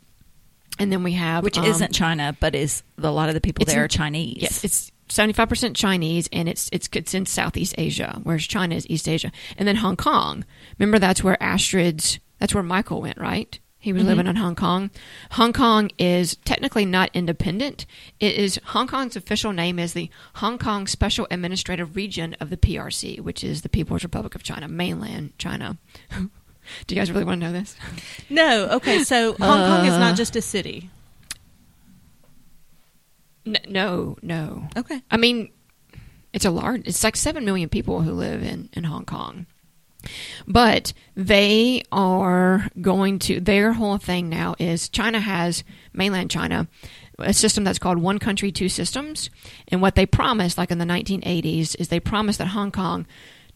and 0.80 0.90
then 0.90 1.04
we 1.04 1.12
have 1.12 1.44
Which 1.44 1.58
um, 1.58 1.64
isn't 1.64 1.92
China, 1.92 2.36
but 2.40 2.56
is 2.56 2.82
a 2.98 3.10
lot 3.12 3.28
of 3.28 3.34
the 3.36 3.40
people 3.40 3.64
there 3.66 3.76
in- 3.78 3.84
are 3.84 3.88
Chinese. 3.88 4.38
Yes, 4.40 4.64
it's 4.64 4.90
seventy 5.08 5.32
five 5.32 5.48
percent 5.48 5.76
Chinese, 5.76 6.28
and 6.32 6.48
it's 6.48 6.68
it's 6.72 6.88
it's 6.92 7.14
in 7.14 7.26
Southeast 7.26 7.74
Asia, 7.78 8.20
whereas 8.22 8.44
China 8.46 8.74
is 8.74 8.86
East 8.90 9.08
Asia, 9.08 9.30
and 9.58 9.66
then 9.68 9.76
Hong 9.76 9.96
Kong. 9.96 10.44
Remember, 10.78 10.98
that's 10.98 11.22
where 11.24 11.40
Astrid's. 11.42 12.18
That's 12.38 12.52
where 12.54 12.62
Michael 12.62 13.00
went, 13.00 13.18
right? 13.18 13.58
He 13.78 13.92
was 13.92 14.04
living 14.04 14.26
in 14.26 14.36
Hong 14.36 14.54
Kong. 14.54 14.90
Hong 15.32 15.52
Kong 15.52 15.90
is 15.98 16.36
technically 16.46 16.86
not 16.86 17.10
independent. 17.12 17.84
It 18.18 18.34
is 18.34 18.58
Hong 18.68 18.86
Kong's 18.86 19.14
official 19.14 19.52
name 19.52 19.78
is 19.78 19.92
the 19.92 20.08
Hong 20.36 20.56
Kong 20.56 20.86
Special 20.86 21.26
Administrative 21.30 21.94
Region 21.94 22.34
of 22.40 22.48
the 22.48 22.56
PRC, 22.56 23.20
which 23.20 23.44
is 23.44 23.60
the 23.60 23.68
People's 23.68 24.02
Republic 24.02 24.34
of 24.34 24.42
China, 24.42 24.68
mainland 24.68 25.34
China. 25.38 25.76
Do 26.86 26.94
you 26.94 26.98
guys 26.98 27.12
really 27.12 27.26
want 27.26 27.42
to 27.42 27.46
know 27.46 27.52
this? 27.52 27.76
no, 28.30 28.68
okay, 28.70 29.04
so 29.04 29.34
Hong 29.34 29.58
Kong 29.68 29.84
is 29.86 29.92
Uh. 29.92 29.98
not 29.98 30.16
just 30.16 30.34
a 30.34 30.40
city. 30.40 30.88
N- 33.46 33.56
no, 33.68 34.16
no. 34.22 34.68
Okay. 34.76 35.02
I 35.10 35.16
mean, 35.16 35.50
it's 36.32 36.44
a 36.44 36.50
large. 36.50 36.86
It's 36.86 37.04
like 37.04 37.16
seven 37.16 37.44
million 37.44 37.68
people 37.68 38.02
who 38.02 38.12
live 38.12 38.42
in 38.42 38.68
in 38.72 38.84
Hong 38.84 39.04
Kong, 39.04 39.46
but 40.46 40.92
they 41.14 41.82
are 41.92 42.68
going 42.80 43.18
to. 43.20 43.40
Their 43.40 43.72
whole 43.74 43.98
thing 43.98 44.28
now 44.28 44.54
is 44.58 44.88
China 44.88 45.20
has 45.20 45.64
mainland 45.92 46.30
China 46.30 46.68
a 47.18 47.32
system 47.32 47.64
that's 47.64 47.78
called 47.78 47.98
one 47.98 48.18
country 48.18 48.50
two 48.50 48.68
systems, 48.68 49.30
and 49.68 49.80
what 49.80 49.94
they 49.94 50.06
promised, 50.06 50.58
like 50.58 50.70
in 50.70 50.78
the 50.78 50.84
1980s, 50.84 51.76
is 51.78 51.88
they 51.88 52.00
promised 52.00 52.38
that 52.38 52.48
Hong 52.48 52.72
Kong. 52.72 53.06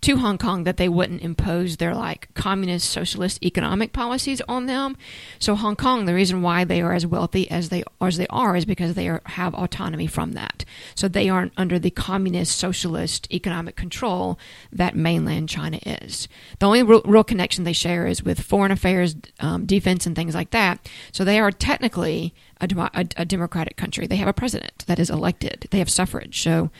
To 0.02 0.16
Hong 0.16 0.38
Kong, 0.38 0.64
that 0.64 0.76
they 0.76 0.88
wouldn't 0.88 1.22
impose 1.22 1.76
their 1.76 1.94
like 1.94 2.32
communist 2.34 2.88
socialist 2.88 3.44
economic 3.44 3.92
policies 3.92 4.40
on 4.48 4.66
them. 4.66 4.96
So 5.40 5.56
Hong 5.56 5.74
Kong, 5.74 6.04
the 6.04 6.14
reason 6.14 6.40
why 6.40 6.64
they 6.64 6.80
are 6.80 6.92
as 6.92 7.04
wealthy 7.04 7.50
as 7.50 7.68
they 7.68 7.82
as 8.00 8.16
they 8.16 8.28
are 8.28 8.54
is 8.54 8.64
because 8.64 8.94
they 8.94 9.08
are, 9.08 9.22
have 9.26 9.54
autonomy 9.54 10.06
from 10.06 10.32
that. 10.32 10.64
So 10.94 11.08
they 11.08 11.28
aren't 11.28 11.52
under 11.56 11.78
the 11.78 11.90
communist 11.90 12.56
socialist 12.56 13.26
economic 13.32 13.74
control 13.74 14.38
that 14.72 14.94
mainland 14.94 15.48
China 15.48 15.80
is. 15.84 16.28
The 16.60 16.66
only 16.66 16.82
real, 16.84 17.02
real 17.04 17.24
connection 17.24 17.64
they 17.64 17.72
share 17.72 18.06
is 18.06 18.22
with 18.22 18.40
foreign 18.40 18.70
affairs, 18.70 19.16
um, 19.40 19.66
defense, 19.66 20.06
and 20.06 20.14
things 20.14 20.34
like 20.34 20.50
that. 20.50 20.88
So 21.12 21.24
they 21.24 21.40
are 21.40 21.50
technically 21.50 22.34
a, 22.60 22.68
a, 22.94 23.06
a 23.16 23.24
democratic 23.24 23.76
country. 23.76 24.06
They 24.06 24.16
have 24.16 24.28
a 24.28 24.32
president 24.32 24.84
that 24.86 24.98
is 24.98 25.10
elected. 25.10 25.66
They 25.70 25.78
have 25.78 25.90
suffrage. 25.90 26.40
So 26.42 26.70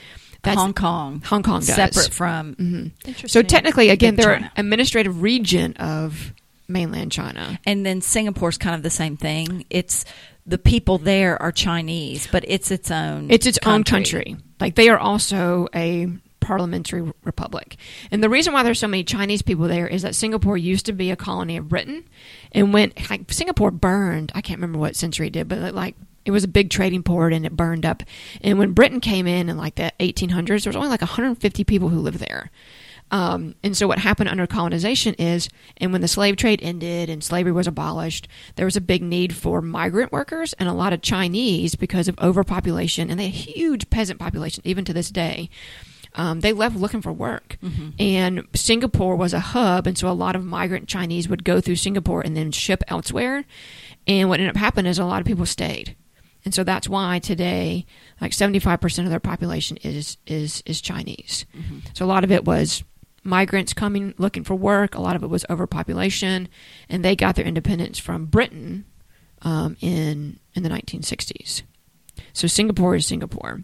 that's 0.49 0.61
Hong 0.61 0.75
Kong. 0.75 1.23
Hong 1.27 1.43
Kong 1.43 1.61
does. 1.61 1.75
Separate 1.75 2.13
from 2.13 2.55
mm-hmm. 2.55 2.87
Interesting. 3.05 3.29
So 3.29 3.43
technically, 3.43 3.91
again, 3.91 4.17
they're 4.17 4.35
an 4.35 4.51
administrative 4.57 5.23
region 5.23 5.75
of 5.77 6.33
mainland 6.69 7.13
China. 7.13 7.59
And 7.65 7.85
then 7.85 8.01
Singapore's 8.01 8.59
kind 8.59 8.75
of 8.75 8.83
the 8.83 8.91
same 8.91 9.17
thing. 9.17 9.65
It's 9.71 10.05
the 10.47 10.59
people 10.59 10.99
there 10.99 11.41
are 11.41 11.53
Chinese, 11.53 12.27
but 12.31 12.45
it's 12.47 12.71
its 12.71 12.91
own. 12.91 13.31
It's 13.31 13.47
its 13.47 13.59
own 13.65 13.85
country. 13.85 14.37
Like 14.61 14.75
they 14.75 14.89
are 14.89 14.99
also 14.99 15.69
a 15.75 16.09
parliamentary 16.49 17.13
republic. 17.25 17.77
And 18.11 18.25
the 18.25 18.31
reason 18.31 18.55
why 18.55 18.63
there's 18.63 18.79
so 18.79 18.89
many 18.89 19.05
Chinese 19.05 19.43
people 19.43 19.69
there 19.69 19.87
is 19.87 20.01
that 20.01 20.15
Singapore 20.15 20.57
used 20.57 20.87
to 20.87 20.95
be 20.95 21.11
a 21.11 21.17
colony 21.17 21.59
of 21.59 21.69
Britain, 21.69 22.09
and 22.53 22.73
when 22.73 22.91
like 23.11 23.31
Singapore 23.31 23.71
burned, 23.71 24.33
I 24.35 24.41
can't 24.41 24.57
remember 24.57 24.79
what 24.79 24.97
century 24.97 25.27
it 25.27 25.35
did, 25.35 25.47
but 25.47 25.75
like 25.75 25.95
it 26.25 26.31
was 26.31 26.45
a 26.45 26.49
big 26.49 26.71
trading 26.71 27.03
port 27.03 27.35
and 27.35 27.45
it 27.45 27.55
burned 27.55 27.85
up. 27.85 28.03
And 28.41 28.59
when 28.59 28.73
Britain 28.73 29.01
came 29.01 29.27
in 29.27 29.51
in 29.51 29.59
like 29.59 29.75
the 29.75 29.93
1800s, 30.01 30.65
there 30.65 30.71
was 30.71 30.77
only 30.77 30.89
like 30.89 31.03
150 31.03 31.65
people 31.65 31.91
who 31.91 32.01
lived 32.01 32.19
there. 32.19 32.51
Um, 33.11 33.55
and 33.63 33.77
so 33.77 33.87
what 33.87 33.99
happened 33.99 34.29
under 34.29 34.47
colonization 34.47 35.15
is, 35.15 35.49
and 35.77 35.93
when 35.93 36.01
the 36.01 36.09
slave 36.09 36.37
trade 36.37 36.61
ended 36.63 37.11
and 37.11 37.23
slavery 37.23 37.53
was 37.53 37.67
abolished, 37.67 38.27
there 38.57 38.67
was 38.67 38.77
a 38.77 38.83
big 38.83 39.03
need 39.03 39.35
for 39.35 39.61
migrant 39.61 40.13
workers 40.13 40.55
and 40.55 40.69
a 40.69 40.75
lot 40.75 40.93
of 40.93 41.03
Chinese 41.03 41.75
because 41.75 42.09
of 42.09 42.19
overpopulation, 42.19 43.11
and 43.11 43.19
they 43.21 43.29
had 43.29 43.35
a 43.35 43.37
huge 43.37 43.91
peasant 43.91 44.19
population 44.19 44.63
even 44.65 44.85
to 44.85 44.93
this 44.95 45.11
day. 45.11 45.51
Um, 46.15 46.41
they 46.41 46.53
left 46.53 46.77
looking 46.77 47.03
for 47.03 47.13
work, 47.13 47.59
and 47.99 48.45
Singapore 48.55 49.15
was 49.17 49.33
a 49.35 49.41
hub, 49.41 49.87
and 49.87 49.97
so 49.97 50.09
a 50.09 50.13
lot 50.13 50.35
of 50.37 50.45
migrant 50.45 50.89
Chinese 50.89 51.29
would 51.29 51.45
go 51.45 51.61
through 51.61 51.77
Singapore 51.77 52.23
and 52.23 52.37
then 52.37 52.51
ship 52.51 52.83
elsewhere. 52.89 53.45
And 54.07 54.29
what 54.29 54.41
ended 54.41 54.55
up 54.55 54.61
happening 54.61 54.91
is 54.91 54.99
a 54.99 55.05
lot 55.05 55.21
of 55.21 55.27
people 55.27 55.47
stayed, 55.47 55.95
and 56.45 56.55
so 56.55 56.65
that's 56.65 56.89
why 56.89 57.19
today, 57.19 57.85
like 58.21 58.33
seventy 58.33 58.59
five 58.59 58.81
percent 58.81 59.07
of 59.07 59.11
their 59.11 59.21
population 59.21 59.77
is 59.79 60.17
is 60.27 60.63
is 60.67 60.81
Chinese. 60.81 61.45
So 61.95 62.05
a 62.05 62.09
lot 62.09 62.25
of 62.25 62.33
it 62.33 62.45
was 62.45 62.83
migrants 63.23 63.75
coming 63.75 64.15
looking 64.17 64.45
for 64.45 64.55
work. 64.55 64.95
A 64.95 65.01
lot 65.01 65.15
of 65.15 65.23
it 65.23 65.29
was 65.29 65.45
overpopulation, 65.51 66.49
and 66.89 67.05
they 67.05 67.15
got 67.15 67.37
their 67.37 67.45
independence 67.45 67.99
from 67.99 68.27
Britain 68.27 68.87
um, 69.43 69.77
in 69.81 70.39
in 70.55 70.63
the 70.63 70.71
1960s. 70.71 71.63
So 72.33 72.47
Singapore 72.49 72.97
is 72.97 73.07
Singapore, 73.07 73.63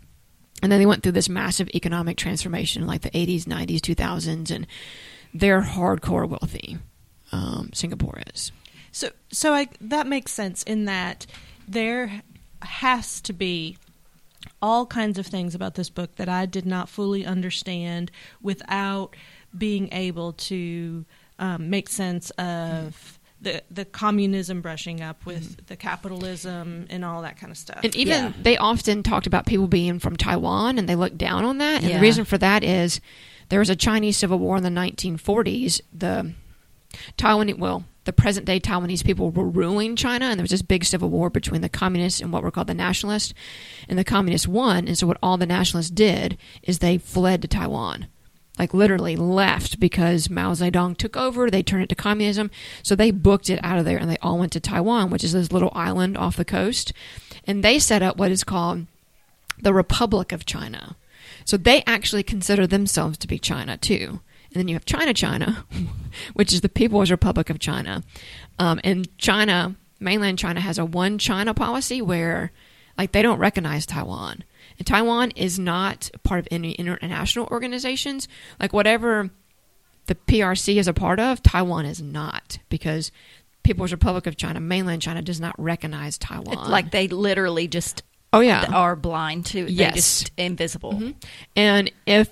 and 0.63 0.71
then 0.71 0.79
they 0.79 0.87
went 0.87 1.03
through 1.03 1.13
this 1.13 1.29
massive 1.29 1.69
economic 1.75 2.17
transformation 2.17 2.87
like 2.87 3.03
the 3.03 3.11
80s, 3.11 3.45
90s, 3.45 3.81
2000s, 3.81 4.51
and 4.51 4.67
they're 5.33 5.63
hardcore 5.63 6.29
wealthy. 6.29 6.79
Um, 7.33 7.71
Singapore 7.73 8.21
is. 8.33 8.53
So, 8.93 9.11
so 9.33 9.53
I 9.53 9.69
that 9.81 10.07
makes 10.07 10.33
sense 10.33 10.63
in 10.63 10.85
that 10.85 11.27
there 11.67 12.23
has 12.63 13.21
to 13.23 13.33
be 13.33 13.77
all 14.63 14.87
kinds 14.87 15.19
of 15.19 15.27
things 15.27 15.55
about 15.55 15.75
this 15.75 15.91
book 15.91 16.15
that 16.17 16.29
I 16.29 16.47
did 16.47 16.65
not 16.65 16.89
fully 16.89 17.27
understand 17.27 18.11
without 18.41 19.17
being 19.57 19.93
able 19.93 20.33
to 20.33 21.05
um, 21.39 21.71
make 21.71 21.89
sense 21.89 22.31
of 22.31 23.19
the 23.45 23.63
the 23.71 23.85
communism 23.85 24.61
brushing 24.61 25.01
up 25.01 25.25
with 25.25 25.45
mm-hmm. 25.45 25.67
the 25.67 25.77
capitalism 25.77 26.87
and 26.91 27.05
all 27.05 27.23
that 27.23 27.39
kind 27.39 27.51
of 27.51 27.57
stuff. 27.57 27.81
And 27.85 27.95
even 27.95 28.25
Yeah. 28.25 28.33
they 28.43 28.57
often 28.57 29.03
talked 29.03 29.27
about 29.27 29.47
people 29.47 29.69
being 29.69 29.99
from 29.99 30.17
Taiwan 30.17 30.79
and 30.79 30.89
they 30.89 30.97
looked 30.97 31.19
down 31.19 31.45
on 31.45 31.59
that. 31.59 31.83
And 31.83 31.91
Yeah. 31.91 31.97
the 31.99 32.03
reason 32.03 32.25
for 32.25 32.39
that 32.39 32.65
is 32.65 33.01
there 33.51 33.59
was 33.59 33.71
a 33.71 33.77
Chinese 33.77 34.17
civil 34.17 34.39
war 34.39 34.57
in 34.57 34.63
the 34.63 34.71
1940s. 34.71 35.81
The 35.93 36.33
Taiwan, 37.17 37.59
well, 37.59 37.85
the 38.05 38.13
present 38.13 38.47
day 38.47 38.61
Taiwanese 38.61 39.05
people 39.05 39.31
were 39.31 39.49
ruling 39.49 39.97
China, 39.97 40.27
and 40.27 40.39
there 40.39 40.45
was 40.45 40.51
this 40.51 40.63
big 40.63 40.85
civil 40.85 41.09
war 41.09 41.31
between 41.31 41.63
the 41.63 41.69
communists 41.69 42.21
and 42.21 42.33
what 42.33 42.43
were 42.43 42.51
called 42.51 42.67
the 42.67 42.75
nationalists. 42.75 43.33
And 43.89 43.99
the 43.99 44.05
communists 44.05 44.47
won. 44.47 44.87
And 44.87 44.97
so, 44.97 45.07
what 45.07 45.19
all 45.23 45.37
the 45.37 45.47
nationalists 45.47 45.91
did 45.91 46.37
is 46.63 46.79
they 46.79 46.99
fled 46.99 47.43
to 47.43 47.49
Taiwan. 47.49 48.07
Like 48.59 48.73
literally 48.73 49.17
left 49.17 49.81
because 49.81 50.31
Mao 50.31 50.53
Zedong 50.53 50.97
took 50.97 51.17
over. 51.17 51.51
They 51.51 51.63
turned 51.63 51.83
it 51.83 51.89
to 51.89 51.95
communism. 51.97 52.51
So 52.83 52.95
they 52.95 53.11
booked 53.11 53.51
it 53.51 53.59
out 53.63 53.79
of 53.79 53.85
there 53.85 53.99
and 53.99 54.09
they 54.09 54.19
all 54.23 54.39
went 54.39 54.53
to 54.53 54.61
Taiwan, 54.61 55.11
which 55.11 55.25
is 55.25 55.33
this 55.33 55.51
little 55.51 55.73
island 55.75 56.17
off 56.17 56.37
the 56.37 56.45
coast. 56.45 56.93
And 57.47 57.65
they 57.65 57.79
set 57.79 58.03
up 58.03 58.17
what 58.17 58.31
is 58.31 58.45
called 58.45 58.87
the 59.61 59.75
Republic 59.75 60.31
of 60.31 60.47
China. 60.47 60.97
So 61.45 61.57
they 61.57 61.83
actually 61.87 62.23
consider 62.23 62.67
themselves 62.67 63.19
to 63.19 63.29
be 63.29 63.39
China 63.39 63.77
too. 63.77 64.21
And 64.55 64.61
then 64.61 64.69
you 64.69 64.75
have 64.75 64.85
China, 64.85 65.13
China, 65.13 65.67
which 66.35 66.53
is 66.53 66.61
the 66.61 66.69
People's 66.69 67.11
Republic 67.11 67.51
of 67.51 67.59
China. 67.59 68.05
Um, 68.59 68.81
and 68.85 69.17
China, 69.19 69.75
mainland 69.99 70.39
China, 70.39 70.61
has 70.61 70.79
a 70.79 70.85
one 70.85 71.19
China 71.19 71.55
policy 71.55 72.01
where, 72.01 72.53
like, 72.97 73.11
they 73.11 73.23
don't 73.23 73.41
recognize 73.41 73.85
Taiwan. 73.85 74.45
And 74.79 74.87
Taiwan 74.87 75.31
is 75.33 75.59
not 75.59 76.11
part 76.23 76.41
of 76.41 76.49
any 76.51 76.73
international 76.73 77.47
organizations. 77.51 78.29
Like, 78.61 78.73
whatever 78.73 79.31
the 80.07 80.15
PRC 80.15 80.77
is 80.77 80.89
a 80.89 80.93
part 80.93 81.21
of, 81.21 81.43
Taiwan 81.43 81.87
is 81.87 82.03
not 82.03 82.59
because 82.69 83.11
People's 83.63 83.93
Republic 83.93 84.27
of 84.27 84.37
China, 84.37 84.61
mainland 84.61 85.03
China, 85.03 85.23
does 85.23 85.41
not 85.41 85.55
recognize 85.59 86.19
Taiwan. 86.19 86.59
It's 86.59 86.69
like 86.69 86.91
they 86.91 87.09
literally 87.09 87.67
just 87.67 88.03
oh 88.33 88.41
yeah, 88.41 88.67
are 88.73 88.95
blind 88.97 89.47
to. 89.47 89.65
They 89.65 89.71
Yes. 89.73 89.95
just 89.95 90.33
invisible. 90.37 90.93
Mm-hmm. 90.93 91.11
And 91.57 91.91
if 92.07 92.29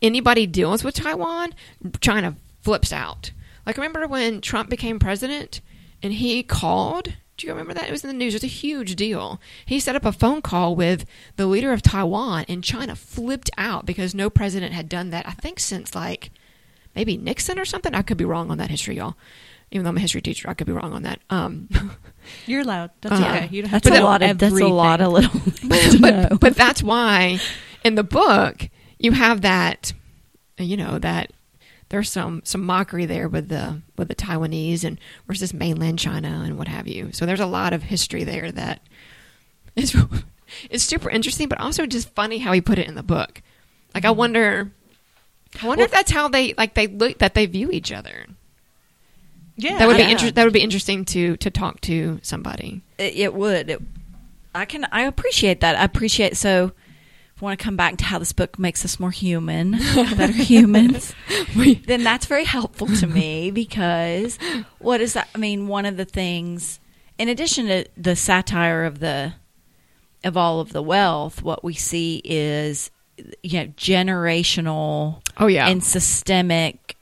anybody 0.00 0.46
deals 0.46 0.82
with 0.82 0.94
Taiwan, 0.94 1.54
China 2.00 2.36
flips 2.62 2.92
out. 2.92 3.32
Like 3.66 3.76
remember 3.76 4.06
when 4.06 4.40
Trump 4.40 4.70
became 4.70 4.98
president 4.98 5.60
and 6.02 6.12
he 6.14 6.42
called? 6.42 7.12
Do 7.40 7.46
you 7.46 7.52
remember 7.52 7.74
that? 7.74 7.88
It 7.88 7.92
was 7.92 8.04
in 8.04 8.08
the 8.08 8.14
news. 8.14 8.34
It 8.34 8.36
was 8.38 8.44
a 8.44 8.48
huge 8.48 8.96
deal. 8.96 9.40
He 9.64 9.80
set 9.80 9.96
up 9.96 10.04
a 10.04 10.12
phone 10.12 10.42
call 10.42 10.76
with 10.76 11.04
the 11.36 11.46
leader 11.46 11.72
of 11.72 11.82
Taiwan, 11.82 12.44
and 12.48 12.62
China 12.62 12.94
flipped 12.94 13.50
out 13.56 13.86
because 13.86 14.14
no 14.14 14.28
president 14.30 14.72
had 14.74 14.88
done 14.88 15.10
that. 15.10 15.26
I 15.26 15.32
think 15.32 15.58
since 15.60 15.94
like 15.94 16.30
maybe 16.94 17.16
Nixon 17.16 17.58
or 17.58 17.64
something. 17.64 17.94
I 17.94 18.02
could 18.02 18.16
be 18.16 18.24
wrong 18.24 18.50
on 18.50 18.58
that 18.58 18.70
history, 18.70 18.96
y'all. 18.96 19.16
Even 19.72 19.84
though 19.84 19.90
I'm 19.90 19.96
a 19.96 20.00
history 20.00 20.20
teacher, 20.20 20.50
I 20.50 20.54
could 20.54 20.66
be 20.66 20.72
wrong 20.72 20.92
on 20.92 21.04
that. 21.04 21.20
Um, 21.30 21.68
You're 22.46 22.62
allowed. 22.62 22.90
That's 23.00 23.20
Uh, 23.20 23.24
okay. 23.24 23.48
You 23.52 23.62
don't 23.62 23.70
have 23.70 23.82
That's 23.82 23.96
to 23.96 24.02
a 24.02 24.04
lot 24.04 24.22
of 24.22 24.36
that's 24.38 24.60
a 24.60 24.66
lot 24.66 25.00
of 25.00 25.12
little. 25.12 25.30
things 25.40 25.94
to 25.94 26.00
know. 26.00 26.26
but 26.30 26.40
but 26.40 26.56
that's 26.56 26.82
why 26.82 27.38
in 27.84 27.94
the 27.94 28.02
book 28.04 28.68
you 28.98 29.12
have 29.12 29.42
that 29.42 29.92
you 30.58 30.76
know 30.76 30.98
that 30.98 31.30
there's 31.90 32.10
some 32.10 32.40
some 32.44 32.64
mockery 32.64 33.04
there 33.04 33.28
with 33.28 33.48
the 33.48 33.82
with 33.96 34.08
the 34.08 34.14
Taiwanese 34.14 34.84
and 34.84 34.98
versus 35.26 35.52
mainland 35.52 35.98
China 35.98 36.42
and 36.44 36.56
what 36.56 36.68
have 36.68 36.88
you. 36.88 37.10
So 37.12 37.26
there's 37.26 37.40
a 37.40 37.46
lot 37.46 37.72
of 37.72 37.84
history 37.84 38.24
there 38.24 38.50
that 38.50 38.80
is 39.76 39.94
it's 40.70 40.84
super 40.84 41.10
interesting, 41.10 41.48
but 41.48 41.60
also 41.60 41.86
just 41.86 42.14
funny 42.14 42.38
how 42.38 42.52
he 42.52 42.60
put 42.60 42.78
it 42.78 42.88
in 42.88 42.94
the 42.94 43.02
book. 43.02 43.42
Like 43.94 44.04
I 44.04 44.10
wonder, 44.10 44.70
I 45.62 45.66
wonder 45.66 45.84
if 45.84 45.90
that's 45.90 46.10
how 46.10 46.28
they 46.28 46.54
like 46.54 46.74
they 46.74 46.86
look 46.86 47.18
that 47.18 47.34
they 47.34 47.46
view 47.46 47.70
each 47.70 47.92
other. 47.92 48.26
Yeah, 49.56 49.78
that 49.78 49.88
would 49.88 49.96
be 49.96 50.04
yeah. 50.04 50.10
inter- 50.10 50.30
that 50.30 50.44
would 50.44 50.52
be 50.52 50.62
interesting 50.62 51.04
to 51.06 51.36
to 51.38 51.50
talk 51.50 51.80
to 51.82 52.20
somebody. 52.22 52.82
it, 52.98 53.16
it 53.16 53.34
would. 53.34 53.70
It, 53.70 53.82
I 54.54 54.64
can. 54.64 54.86
I 54.90 55.02
appreciate 55.02 55.60
that. 55.60 55.76
I 55.76 55.84
appreciate. 55.84 56.36
So, 56.36 56.72
want 57.40 57.58
to 57.58 57.64
come 57.64 57.76
back 57.76 57.96
to 57.98 58.04
how 58.04 58.18
this 58.18 58.32
book 58.32 58.58
makes 58.58 58.84
us 58.84 59.00
more 59.00 59.10
human, 59.10 59.72
better 60.16 60.32
humans, 60.32 61.14
then 61.86 62.04
that's 62.04 62.26
very 62.26 62.44
helpful 62.44 62.86
to 62.86 63.06
me 63.06 63.50
because 63.50 64.38
what 64.78 65.00
is 65.00 65.14
that? 65.14 65.28
I 65.34 65.38
mean, 65.38 65.68
one 65.68 65.86
of 65.86 65.96
the 65.96 66.04
things, 66.04 66.80
in 67.18 67.28
addition 67.28 67.66
to 67.66 67.84
the 67.96 68.16
satire 68.16 68.84
of 68.84 68.98
the 69.00 69.34
of 70.24 70.36
all 70.36 70.60
of 70.60 70.72
the 70.72 70.82
wealth, 70.82 71.42
what 71.42 71.64
we 71.64 71.74
see 71.74 72.20
is 72.24 72.90
you 73.42 73.60
know 73.60 73.66
generational 73.76 75.22
Oh 75.38 75.46
yeah, 75.46 75.68
and 75.68 75.82
systemic 75.82 76.96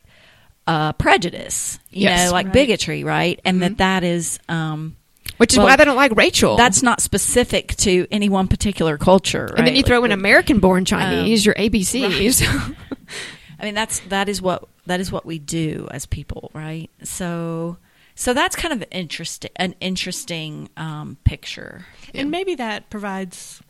uh, 0.66 0.92
prejudice. 0.92 1.78
You 1.90 2.02
Yes. 2.04 2.26
know, 2.28 2.32
like 2.32 2.46
Right. 2.46 2.52
bigotry, 2.52 3.02
right? 3.04 3.40
And 3.44 3.56
Mhm. 3.58 3.60
that 3.60 3.78
that 3.78 4.04
is. 4.04 4.38
Um, 4.48 4.96
which 5.38 5.54
is 5.54 5.58
well, 5.58 5.66
why 5.66 5.76
they 5.76 5.84
don't 5.84 5.96
like 5.96 6.14
Rachel. 6.14 6.56
that's 6.56 6.82
not 6.82 7.00
specific 7.00 7.74
to 7.76 8.06
any 8.10 8.28
one 8.28 8.48
particular 8.48 8.98
culture, 8.98 9.46
right? 9.46 9.58
And 9.58 9.66
then 9.66 9.76
you 9.76 9.82
throw 9.82 10.04
in 10.04 10.12
American-born 10.12 10.84
Chinese, 10.84 11.46
your 11.46 11.54
ABCs. 11.54 12.76
I 13.60 13.64
mean, 13.64 13.74
that's 13.74 14.00
that 14.00 14.28
is 14.28 14.40
what 14.40 14.68
that 14.86 15.00
is 15.00 15.10
what 15.10 15.26
we 15.26 15.38
do 15.38 15.88
as 15.90 16.06
people, 16.06 16.50
right? 16.54 16.90
So, 17.02 17.78
so 18.14 18.34
that's 18.34 18.56
kind 18.56 18.72
of 18.74 18.84
interesting, 18.90 19.50
an 19.56 19.74
interesting 19.80 20.68
um, 20.76 21.16
picture. 21.24 21.86
And 22.14 22.30
maybe 22.30 22.54
that 22.56 22.90
provides 22.90 23.62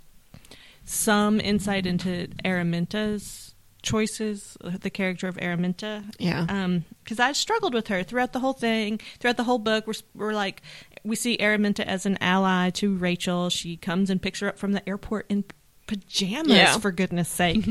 some 0.84 1.40
insight 1.40 1.86
into 1.86 2.28
Araminta's 2.44 3.54
choices, 3.82 4.56
the 4.62 4.90
character 4.90 5.28
of 5.28 5.36
Araminta. 5.36 6.04
yeah, 6.18 6.46
Um 6.48 6.84
Because 7.04 7.20
I 7.20 7.32
struggled 7.32 7.74
with 7.74 7.88
her 7.88 8.02
throughout 8.02 8.32
the 8.32 8.40
whole 8.40 8.52
thing, 8.52 9.00
throughout 9.20 9.36
the 9.36 9.44
whole 9.44 9.58
book. 9.58 9.86
We're, 9.86 9.94
we're 10.14 10.32
like, 10.34 10.62
we 11.04 11.16
see 11.16 11.36
Araminta 11.38 11.84
as 11.84 12.04
an 12.06 12.18
ally 12.20 12.70
to 12.70 12.94
Rachel. 12.96 13.50
She 13.50 13.76
comes 13.76 14.10
and 14.10 14.20
picks 14.20 14.40
her 14.40 14.48
up 14.48 14.58
from 14.58 14.72
the 14.72 14.86
airport 14.88 15.26
in 15.28 15.44
pajamas, 15.86 16.48
Yeah. 16.52 16.76
for 16.78 16.90
goodness 16.92 17.30
sake. 17.30 17.64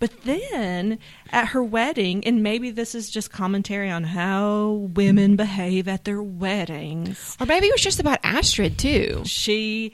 but 0.00 0.10
then 0.24 0.98
at 1.30 1.48
her 1.48 1.62
wedding, 1.62 2.24
and 2.26 2.42
maybe 2.42 2.72
this 2.72 2.96
is 2.96 3.08
just 3.10 3.30
commentary 3.30 3.88
on 3.90 4.02
how 4.02 4.88
women 4.94 5.36
behave 5.36 5.86
at 5.86 6.04
their 6.04 6.20
weddings 6.22 7.36
or 7.38 7.46
maybe 7.46 7.66
it 7.68 7.72
was 7.72 7.80
just 7.82 8.00
about 8.00 8.18
Astrid 8.24 8.76
too. 8.76 9.22
she 9.24 9.92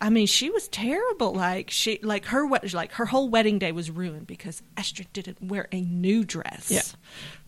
i 0.00 0.08
mean 0.10 0.26
she 0.26 0.50
was 0.50 0.68
terrible 0.68 1.32
like 1.34 1.70
she 1.70 1.98
like 2.02 2.24
her 2.26 2.48
like 2.72 2.92
her 2.92 3.06
whole 3.06 3.28
wedding 3.28 3.58
day 3.58 3.72
was 3.72 3.90
ruined 3.90 4.26
because 4.26 4.62
Astrid 4.76 5.12
didn't 5.12 5.42
wear 5.42 5.68
a 5.72 5.80
new 5.80 6.24
dress 6.24 6.70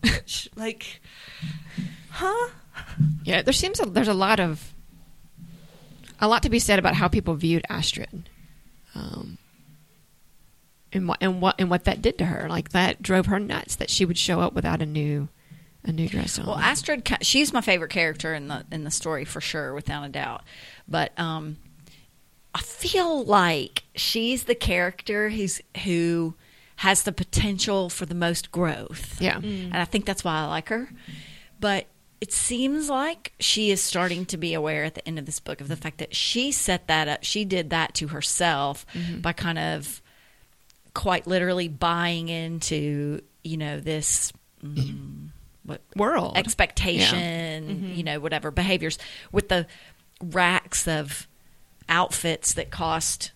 Yeah. 0.03 0.17
Like 0.55 1.01
huh 2.11 2.49
Yeah, 3.23 3.41
there 3.41 3.53
seems 3.53 3.79
a, 3.79 3.85
there's 3.85 4.07
a 4.07 4.13
lot 4.13 4.39
of 4.39 4.73
a 6.19 6.27
lot 6.27 6.43
to 6.43 6.49
be 6.49 6.59
said 6.59 6.79
about 6.79 6.95
how 6.95 7.07
people 7.07 7.33
viewed 7.35 7.65
Astrid, 7.69 8.29
um, 8.95 9.37
and 10.93 11.07
what 11.07 11.17
and 11.21 11.41
what 11.41 11.55
and 11.59 11.69
what 11.69 11.83
that 11.83 12.01
did 12.01 12.17
to 12.19 12.25
her. 12.25 12.47
Like 12.47 12.69
that 12.69 13.01
drove 13.01 13.25
her 13.25 13.39
nuts 13.39 13.75
that 13.75 13.89
she 13.89 14.05
would 14.05 14.17
show 14.17 14.39
up 14.39 14.53
without 14.53 14.81
a 14.81 14.85
new 14.85 15.27
a 15.83 15.91
new 15.91 16.07
dress 16.07 16.39
on. 16.39 16.45
Well, 16.45 16.57
Astrid, 16.57 17.17
she's 17.21 17.51
my 17.51 17.59
favorite 17.61 17.89
character 17.89 18.33
in 18.33 18.47
the 18.47 18.65
in 18.71 18.83
the 18.85 18.91
story 18.91 19.25
for 19.25 19.41
sure, 19.41 19.73
without 19.73 20.03
a 20.05 20.09
doubt. 20.09 20.43
But 20.87 21.17
um, 21.19 21.57
I 22.53 22.61
feel 22.61 23.23
like 23.23 23.83
she's 23.95 24.43
the 24.43 24.55
character 24.55 25.29
who's 25.29 25.61
who 25.83 26.35
has 26.77 27.03
the 27.03 27.11
potential 27.11 27.89
for 27.89 28.05
the 28.05 28.15
most 28.15 28.51
growth. 28.51 29.19
yeah, 29.21 29.37
and 29.37 29.73
mm. 29.73 29.75
I 29.75 29.85
think 29.85 30.05
that's 30.05 30.23
why 30.23 30.39
I 30.39 30.45
like 30.47 30.69
her. 30.69 30.89
But 31.59 31.87
it 32.19 32.31
seems 32.31 32.89
like 32.89 33.33
she 33.39 33.71
is 33.71 33.81
starting 33.81 34.25
to 34.27 34.37
be 34.37 34.53
aware 34.53 34.83
at 34.83 34.95
the 34.95 35.05
end 35.07 35.19
of 35.19 35.25
this 35.25 35.39
book 35.39 35.61
of 35.61 35.67
the 35.67 35.75
fact 35.75 35.97
that 35.97 36.15
she 36.15 36.51
set 36.51 36.87
that 36.87 37.07
up. 37.07 37.23
She 37.23 37.45
did 37.45 37.69
that 37.71 37.93
to 37.95 38.07
herself 38.07 38.85
mm-hmm. 38.93 39.19
by 39.19 39.33
kind 39.33 39.59
of 39.59 40.01
quite 40.93 41.25
literally 41.25 41.67
buying 41.67 42.29
into 42.29 43.21
you 43.43 43.57
know 43.57 43.79
this 43.79 44.31
mm, 44.63 45.29
what 45.65 45.81
world 45.95 46.37
expectation, 46.37 47.69
you 47.69 47.75
mm-hmm. 47.75 48.01
know, 48.01 48.19
whatever 48.19 48.51
behaviors 48.51 48.97
with 49.31 49.49
the 49.49 49.67
racks 50.21 50.87
of 50.87 51.27
outfits 51.89 52.53
that 52.53 52.71
cost. 52.71 53.31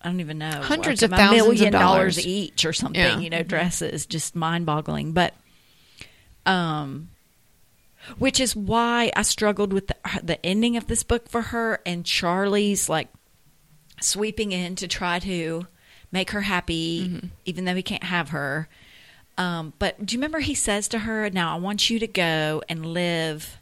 I 0.00 0.08
don't 0.08 0.20
even 0.20 0.38
know 0.38 0.50
Hundreds 0.62 1.00
like 1.02 1.10
of 1.12 1.16
thousands 1.16 1.60
of 1.62 1.70
dollars. 1.70 2.16
dollars 2.16 2.26
each 2.26 2.64
or 2.66 2.72
something. 2.74 3.00
Yeah. 3.00 3.18
You 3.18 3.30
know, 3.30 3.42
dresses 3.42 4.04
just 4.06 4.36
mind 4.36 4.66
boggling. 4.66 5.12
But, 5.12 5.32
um, 6.46 7.08
which 8.18 8.38
is 8.38 8.54
why 8.54 9.10
I 9.16 9.22
struggled 9.22 9.72
with 9.72 9.86
the, 9.86 9.96
the 10.22 10.44
ending 10.44 10.76
of 10.76 10.86
this 10.88 11.02
book 11.02 11.28
for 11.28 11.40
her 11.40 11.80
and 11.86 12.04
Charlie's 12.04 12.88
like 12.88 13.08
sweeping 14.00 14.52
in 14.52 14.76
to 14.76 14.88
try 14.88 15.18
to 15.20 15.66
make 16.12 16.30
her 16.32 16.42
happy, 16.42 17.30
even 17.46 17.64
though 17.64 17.74
he 17.74 17.82
can't 17.82 18.04
have 18.04 18.28
her. 18.30 18.68
Um, 19.38 19.72
but 19.78 20.04
do 20.04 20.14
you 20.14 20.18
remember 20.20 20.38
he 20.40 20.54
says 20.54 20.86
to 20.88 20.98
her, 21.00 21.28
"Now 21.30 21.56
I 21.56 21.58
want 21.58 21.88
you 21.90 21.98
to 21.98 22.06
go 22.06 22.62
and 22.68 22.86
live 22.86 23.58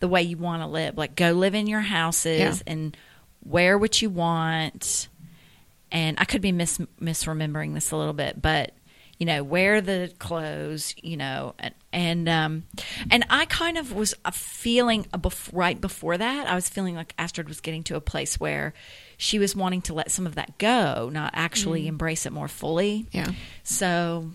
the 0.00 0.08
way 0.08 0.22
you 0.22 0.36
want 0.36 0.62
to 0.62 0.66
live. 0.66 0.96
Like 0.96 1.14
go 1.14 1.32
live 1.32 1.54
in 1.54 1.66
your 1.66 1.82
houses 1.82 2.40
Yeah. 2.40 2.54
and 2.72 2.96
wear 3.44 3.78
what 3.78 4.00
you 4.02 4.10
want." 4.10 5.08
And 5.92 6.18
I 6.20 6.24
could 6.24 6.40
be 6.40 6.52
mis- 6.52 6.78
misremembering 7.00 7.74
this 7.74 7.90
a 7.90 7.96
little 7.96 8.12
bit, 8.12 8.40
but 8.40 8.72
you 9.18 9.26
know, 9.26 9.44
wear 9.44 9.82
the 9.82 10.10
clothes, 10.18 10.94
you 11.02 11.16
know, 11.16 11.54
and 11.58 11.74
and 11.92 12.28
um, 12.28 12.64
and 13.10 13.24
I 13.28 13.44
kind 13.44 13.76
of 13.76 13.92
was 13.92 14.14
uh, 14.24 14.30
feeling 14.30 15.06
a 15.12 15.18
bef- 15.18 15.50
right 15.52 15.78
before 15.78 16.16
that. 16.16 16.46
I 16.46 16.54
was 16.54 16.70
feeling 16.70 16.94
like 16.94 17.12
Astrid 17.18 17.46
was 17.46 17.60
getting 17.60 17.82
to 17.84 17.96
a 17.96 18.00
place 18.00 18.40
where 18.40 18.72
she 19.18 19.38
was 19.38 19.54
wanting 19.54 19.82
to 19.82 19.94
let 19.94 20.10
some 20.10 20.26
of 20.26 20.36
that 20.36 20.56
go, 20.56 21.10
not 21.12 21.32
actually 21.34 21.86
embrace 21.86 22.24
it 22.24 22.32
more 22.32 22.48
fully. 22.48 23.08
yeah. 23.12 23.32
So 23.62 24.30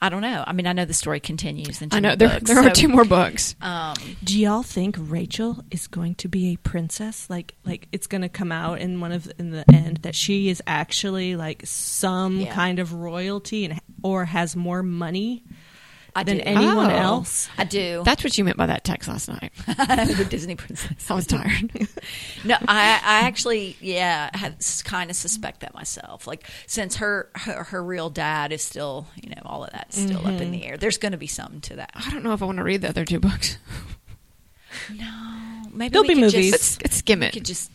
I 0.00 0.08
don't 0.08 0.20
know. 0.22 0.44
I 0.46 0.52
mean, 0.52 0.66
I 0.66 0.72
know 0.72 0.84
the 0.84 0.94
story 0.94 1.20
continues. 1.20 1.80
In 1.82 1.90
two 1.90 1.96
I 1.96 2.00
know 2.00 2.14
there 2.16 2.28
books, 2.28 2.42
there 2.50 2.58
are 2.58 2.64
so, 2.64 2.70
two 2.70 2.88
more 2.88 3.04
books. 3.04 3.54
Um, 3.60 3.94
do 4.22 4.38
y'all 4.38 4.62
think 4.62 4.96
rachel 4.98 5.64
is 5.70 5.86
going 5.86 6.14
to 6.16 6.28
be 6.28 6.52
a 6.52 6.56
princess 6.56 7.28
like 7.30 7.54
like 7.64 7.88
it's 7.92 8.06
going 8.06 8.22
to 8.22 8.28
come 8.28 8.52
out 8.52 8.80
in 8.80 9.00
one 9.00 9.12
of 9.12 9.30
in 9.38 9.50
the 9.50 9.64
end 9.72 9.98
that 9.98 10.14
she 10.14 10.48
is 10.48 10.62
actually 10.66 11.36
like 11.36 11.62
some 11.64 12.40
Yeah. 12.40 12.54
kind 12.54 12.78
of 12.78 12.92
royalty 12.92 13.64
and 13.64 13.80
or 14.02 14.24
has 14.26 14.54
more 14.54 14.82
money 14.82 15.42
I 16.16 16.22
than 16.24 16.38
do. 16.38 16.42
anyone 16.44 16.90
Oh. 16.90 16.96
else 16.96 17.48
I 17.58 17.64
do. 17.64 18.02
That's 18.04 18.24
what 18.24 18.36
you 18.38 18.44
meant 18.44 18.56
by 18.56 18.66
that 18.66 18.84
text 18.84 19.08
last 19.08 19.28
night. 19.28 19.52
the 19.66 20.26
Disney 20.28 20.56
princess. 20.56 21.10
I 21.10 21.14
was 21.14 21.26
tired. 21.26 21.70
No, 22.44 22.54
I, 22.68 23.00
I 23.02 23.26
actually, 23.26 23.76
yeah, 23.80 24.30
had 24.36 24.64
kind 24.84 25.10
of 25.10 25.16
suspect 25.16 25.60
that 25.60 25.74
myself. 25.74 26.26
Like, 26.26 26.48
since 26.66 26.96
her, 26.96 27.28
her 27.34 27.64
her 27.64 27.82
real 27.82 28.08
dad 28.08 28.52
is 28.52 28.62
still, 28.62 29.06
you 29.20 29.30
know, 29.30 29.42
all 29.44 29.64
of 29.64 29.70
that's 29.72 29.98
still 30.00 30.20
up 30.20 30.26
in 30.26 30.38
mm-hmm. 30.38 30.50
the 30.52 30.64
air. 30.64 30.76
There's 30.76 30.98
going 30.98 31.12
to 31.12 31.18
be 31.18 31.26
something 31.26 31.60
to 31.62 31.76
that. 31.76 31.90
I 31.94 32.10
don't 32.10 32.22
know 32.22 32.32
if 32.32 32.42
I 32.42 32.46
want 32.46 32.58
to 32.58 32.64
read 32.64 32.82
the 32.82 32.88
other 32.88 33.04
two 33.04 33.18
books. 33.18 33.58
No, 34.94 35.62
maybe 35.72 35.92
There'll 35.92 36.06
we 36.06 36.14
be 36.14 36.20
movies. 36.20 36.52
Just, 36.52 36.82
Let's, 36.82 36.96
skim 36.96 37.20
we 37.20 37.26
it. 37.26 37.32
could 37.32 37.44
just 37.44 37.70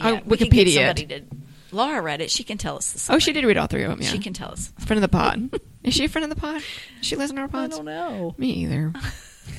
Oh, 0.00 0.12
yeah, 0.12 0.20
we 0.24 0.36
could 0.36 0.50
get 0.50 0.66
Wikipedia 0.66 0.74
somebody 0.74 1.06
to. 1.06 1.22
Laura 1.70 2.00
read 2.02 2.20
it. 2.20 2.30
She 2.30 2.44
can 2.44 2.56
tell 2.58 2.76
us 2.76 2.92
the 2.92 2.98
story. 2.98 3.16
Oh, 3.16 3.18
she 3.18 3.32
did 3.32 3.44
read 3.44 3.56
all 3.58 3.66
three 3.66 3.82
of 3.82 3.90
them. 3.90 4.00
Yeah, 4.00 4.08
She 4.08 4.18
can 4.18 4.32
tell 4.32 4.50
us. 4.50 4.72
Friend 4.86 5.02
of 5.02 5.10
the 5.10 5.14
pod. 5.16 5.60
Is 5.84 5.94
she 5.94 6.04
a 6.04 6.08
friend 6.08 6.24
of 6.24 6.30
the 6.34 6.40
pod? 6.40 6.62
Does 6.98 7.06
she 7.06 7.16
listen 7.16 7.36
to 7.36 7.42
our 7.42 7.48
pods? 7.48 7.74
I 7.74 7.76
don't 7.78 7.84
know. 7.86 8.34
Me 8.38 8.48
either. 8.50 8.92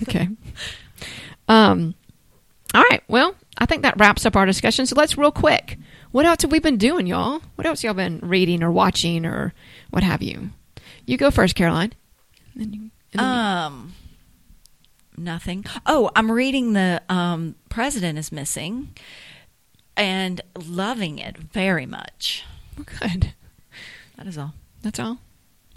okay. 0.04 0.28
Um. 1.48 1.96
All 2.74 2.84
right. 2.90 3.02
Well, 3.08 3.36
I 3.58 3.66
think 3.66 3.82
that 3.84 4.00
wraps 4.00 4.26
up 4.26 4.36
our 4.36 4.46
discussion. 4.46 4.86
So 4.86 4.96
let's 4.96 5.18
real 5.18 5.32
quick. 5.32 5.78
What 6.12 6.26
else 6.26 6.42
have 6.44 6.52
we 6.52 6.60
been 6.60 6.78
doing, 6.78 7.08
y'all? 7.08 7.42
What 7.56 7.66
else 7.68 7.84
y'all 7.84 7.94
been 7.94 8.20
reading 8.22 8.64
or 8.64 8.72
watching 8.72 9.26
or 9.26 9.54
what 9.90 10.04
have 10.04 10.22
you? 10.22 10.50
You 11.06 11.18
go 11.18 11.32
first, 11.32 11.56
Caroline. 11.56 11.94
And 12.56 12.76
you, 12.76 12.82
and 13.14 13.20
then 13.20 13.24
you- 13.26 13.30
Um, 13.32 13.94
nothing. 15.18 15.66
Oh, 15.86 16.12
I'm 16.16 16.32
reading 16.32 16.74
the 16.74 17.02
um, 17.10 17.56
President 17.70 18.18
is 18.20 18.32
Missing 18.32 18.90
and 20.00 20.42
loving 20.56 21.20
it 21.20 21.38
very 21.38 21.86
much. 21.86 22.44
good. 22.76 23.34
That 24.18 24.28
is 24.28 24.38
all, 24.38 24.54
That's 24.82 25.00
all. 25.00 25.20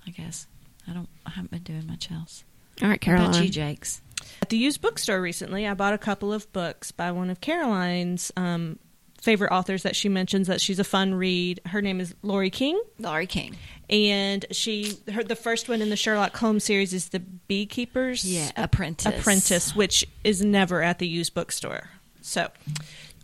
I 0.06 0.11
guess. 0.11 0.46
I 0.88 0.92
don't. 0.92 1.08
I 1.26 1.30
haven't 1.30 1.50
been 1.52 1.62
doing 1.62 1.87
much 1.87 2.11
else. 2.11 2.44
All 2.82 2.88
right, 2.88 3.02
How 3.04 3.12
about 3.14 3.24
Caroline. 3.26 3.44
you, 3.44 3.50
Jakes? 3.50 4.00
At 4.40 4.48
the 4.48 4.56
used 4.56 4.80
bookstore 4.80 5.20
recently, 5.20 5.66
I 5.66 5.74
bought 5.74 5.94
a 5.94 5.98
couple 5.98 6.32
of 6.32 6.52
books 6.52 6.90
by 6.90 7.12
one 7.12 7.30
of 7.30 7.40
Caroline's 7.40 8.32
um, 8.37 8.78
favorite 9.20 9.52
authors 9.52 9.85
that 9.85 9.94
she 9.94 10.08
mentions 10.08 10.48
that 10.48 10.61
she's 10.61 10.78
a 10.80 10.85
fun 10.85 11.14
read. 11.14 11.61
Her 11.66 11.80
name 11.82 12.00
is 12.00 12.14
Laurie 12.22 12.50
King, 12.50 12.80
Laurie 12.98 13.26
King. 13.28 13.54
and 13.88 14.44
she 14.50 14.96
her 15.12 15.22
the 15.22 15.37
first 15.37 15.68
one 15.68 15.80
in 15.82 15.90
the 15.90 15.96
Sherlock 15.96 16.37
Holmes 16.37 16.64
series 16.64 16.92
is 16.92 17.11
the 17.11 17.20
Beekeepers 17.20 18.24
Yeah, 18.24 18.50
Apprentice. 18.56 19.20
Apprentice, 19.20 19.76
which 19.76 20.04
is 20.24 20.42
never 20.44 20.82
at 20.82 20.98
the 20.98 21.06
used 21.06 21.35
bookstore. 21.35 21.90
So 22.22 22.48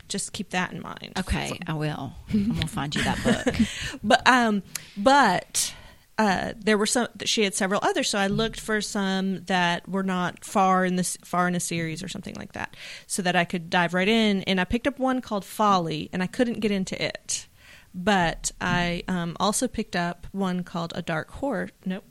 just 0.09 0.33
keep 0.33 0.51
that 0.51 0.73
in 0.73 0.81
mind. 0.83 1.12
Okay, 1.18 1.59
I 1.66 1.75
will. 1.75 2.12
I'm 2.33 2.49
gonna 2.55 2.66
find 2.66 2.94
you 2.94 3.03
that 3.05 3.23
book. 3.23 3.55
but 4.03 4.27
um 4.27 4.62
but 4.97 5.75
uh 6.18 6.53
there 6.59 6.77
were 6.77 6.87
some 6.87 7.09
she 7.25 7.42
had 7.44 7.55
several 7.55 7.81
others 7.85 8.09
so 8.09 8.18
i 8.18 8.27
looked 8.27 8.59
for 8.59 8.81
some 8.81 9.44
that 9.44 9.88
were 9.88 10.03
not 10.03 10.44
far 10.44 10.85
in 10.85 10.97
this 10.97 11.16
far 11.25 11.47
in 11.47 11.55
a 11.55 11.61
series 11.61 12.03
or 12.03 12.09
something 12.09 12.35
like 12.35 12.53
that 12.53 12.75
so 13.07 13.23
that 13.23 13.37
i 13.37 13.44
could 13.44 13.71
dive 13.71 13.94
right 13.94 14.09
in 14.09 14.42
and 14.42 14.61
i 14.61 14.64
picked 14.64 14.88
up 14.88 14.99
one 14.99 15.21
called 15.21 15.44
folly 15.44 16.11
and 16.12 16.21
i 16.23 16.27
couldn't 16.27 16.59
get 16.59 16.73
into 16.73 17.01
it 17.01 17.47
but 17.94 18.51
i 18.61 19.03
um, 19.07 19.37
also 19.38 19.68
picked 19.68 19.94
up 19.94 20.27
one 20.33 20.64
called 20.64 20.92
a 20.97 21.03
dark 21.03 21.31
horse 21.31 21.71
nope 21.85 22.05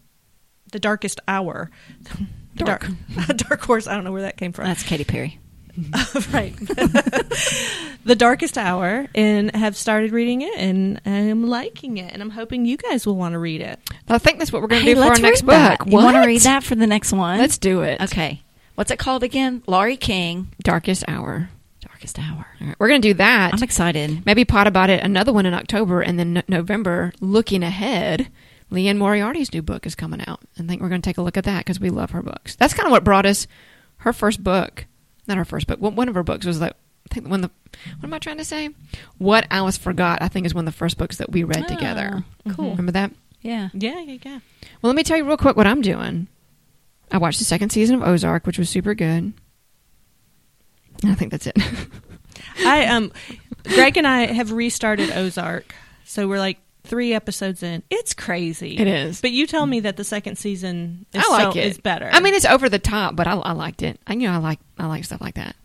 the 0.71 0.79
darkest 0.79 1.19
hour 1.27 1.69
Dark. 2.55 2.87
dark, 3.15 3.37
dark 3.37 3.61
horse 3.61 3.87
i 3.87 3.93
don't 3.93 4.05
know 4.05 4.13
where 4.13 4.21
that 4.21 4.37
came 4.37 4.53
from 4.53 4.65
That's 4.65 4.83
Katy 4.83 5.03
Perry. 5.03 5.37
right. 6.33 6.55
the 8.05 8.15
Darkest 8.17 8.57
Hour, 8.57 9.07
and 9.13 9.55
have 9.55 9.75
started 9.77 10.11
reading 10.11 10.41
it, 10.41 10.57
and 10.57 10.99
I'm 11.05 11.47
liking 11.47 11.97
it, 11.97 12.11
and 12.13 12.21
I'm 12.21 12.29
hoping 12.31 12.65
you 12.65 12.77
guys 12.77 13.05
will 13.05 13.15
want 13.15 13.33
to 13.33 13.39
read 13.39 13.61
it. 13.61 13.79
I 14.07 14.17
think 14.17 14.39
that's 14.39 14.51
what 14.51 14.61
we're 14.61 14.67
going 14.69 14.81
to 14.81 14.87
Hey, 14.87 14.93
do 14.95 15.01
for 15.01 15.07
our 15.07 15.19
next 15.19 15.43
read 15.43 15.49
that. 15.49 15.79
book. 15.79 15.87
You 15.89 15.93
want 15.97 16.15
to 16.17 16.25
read 16.25 16.41
that 16.41 16.63
for 16.63 16.75
the 16.75 16.87
next 16.87 17.11
one? 17.13 17.39
Let's 17.39 17.57
do 17.57 17.81
it. 17.81 18.01
Okay. 18.01 18.41
What's 18.75 18.91
it 18.91 18.99
called 18.99 19.23
again? 19.23 19.63
Laurie 19.67 19.97
King. 19.97 20.49
Darkest 20.63 21.03
Hour. 21.07 21.49
Darkest 21.81 22.19
Hour. 22.19 22.45
All 22.61 22.67
right, 22.67 22.75
we're 22.79 22.87
going 22.89 23.01
to 23.01 23.07
do 23.09 23.13
that. 23.15 23.53
I'm 23.53 23.63
excited. 23.63 24.25
Maybe 24.25 24.45
pot 24.45 24.67
about 24.67 24.89
it. 24.89 25.03
Another 25.03 25.33
one 25.33 25.45
in 25.45 25.53
October, 25.53 26.01
and 26.01 26.17
then 26.19 26.33
no- 26.33 26.41
November. 26.47 27.11
Looking 27.21 27.63
ahead, 27.63 28.29
Liane 28.69 28.97
Moriarty's 28.97 29.53
new 29.53 29.61
book 29.61 29.85
is 29.85 29.95
coming 29.95 30.21
out. 30.27 30.41
I 30.59 30.63
think 30.63 30.81
we're 30.81 30.89
going 30.89 31.01
to 31.01 31.07
take 31.09 31.17
a 31.17 31.21
look 31.21 31.37
at 31.37 31.43
that 31.45 31.59
because 31.65 31.79
we 31.79 31.89
love 31.89 32.11
her 32.11 32.21
books. 32.21 32.55
That's 32.55 32.73
kind 32.73 32.85
of 32.87 32.91
what 32.91 33.03
brought 33.03 33.25
us 33.25 33.47
her 33.97 34.13
first 34.13 34.43
book. 34.43 34.85
Not 35.27 35.37
her 35.37 35.45
first 35.45 35.67
book. 35.67 35.79
One 35.81 35.95
one 35.95 36.09
of 36.09 36.15
her 36.15 36.23
books 36.23 36.45
was 36.45 36.59
like 36.61 36.73
I 37.11 37.13
think 37.13 37.27
when 37.27 37.41
the 37.41 37.51
what 37.99 38.03
am 38.05 38.13
I 38.13 38.19
trying 38.19 38.37
to 38.37 38.45
say? 38.45 38.69
What 39.17 39.45
Alice 39.51 39.77
Forgot. 39.77 40.21
I 40.21 40.27
think 40.27 40.45
is 40.45 40.53
one 40.53 40.67
of 40.67 40.73
the 40.73 40.77
first 40.77 40.97
books 40.97 41.17
that 41.17 41.31
we 41.31 41.43
read 41.43 41.65
Oh, 41.65 41.73
together. 41.73 42.23
cool. 42.55 42.71
Remember 42.71 42.91
that? 42.93 43.11
Yeah. 43.41 43.69
Yeah, 43.73 43.99
yeah, 44.01 44.17
yeah. 44.23 44.39
Well, 44.81 44.89
let 44.89 44.95
me 44.95 45.03
tell 45.03 45.17
you 45.17 45.25
real 45.25 45.37
quick 45.37 45.55
what 45.55 45.67
I'm 45.67 45.81
doing. 45.81 46.27
I 47.11 47.17
watched 47.17 47.39
the 47.39 47.45
second 47.45 47.69
season 47.69 47.95
of 47.95 48.07
Ozark, 48.07 48.45
which 48.45 48.57
was 48.59 48.69
super 48.69 48.93
good. 48.93 49.33
And 51.03 51.11
I 51.11 51.13
think 51.15 51.31
that's 51.31 51.47
it. 51.47 51.57
I 52.59 52.87
um, 52.87 53.11
Greg 53.63 53.97
and 53.97 54.07
I 54.07 54.25
have 54.27 54.51
restarted 54.51 55.11
Ozark, 55.11 55.73
so 56.05 56.27
we're 56.27 56.39
like 56.39 56.57
three 56.87 57.13
episodes 57.13 57.63
in. 57.63 57.83
It's 57.89 58.13
crazy. 58.13 58.77
It 58.77 58.87
is. 58.87 59.21
But 59.21 59.31
you 59.31 59.45
tell 59.47 59.65
me 59.65 59.81
that 59.81 59.97
the 59.97 60.03
second 60.03 60.37
season 60.37 61.05
is, 61.13 61.23
I 61.25 61.29
like 61.29 61.53
so, 61.53 61.59
it. 61.59 61.65
is 61.65 61.77
better. 61.77 62.09
I 62.11 62.19
mean, 62.19 62.33
it's 62.33 62.45
over 62.45 62.69
the 62.69 62.79
top, 62.79 63.15
but 63.15 63.27
I, 63.27 63.33
I 63.33 63.51
liked 63.51 63.83
it. 63.83 63.99
I 64.07 64.13
you 64.13 64.27
know 64.27 64.33
I 64.33 64.37
like 64.37 64.59
I 64.77 64.87
like 64.87 65.03
stuff 65.05 65.21
like 65.21 65.35
that. 65.35 65.55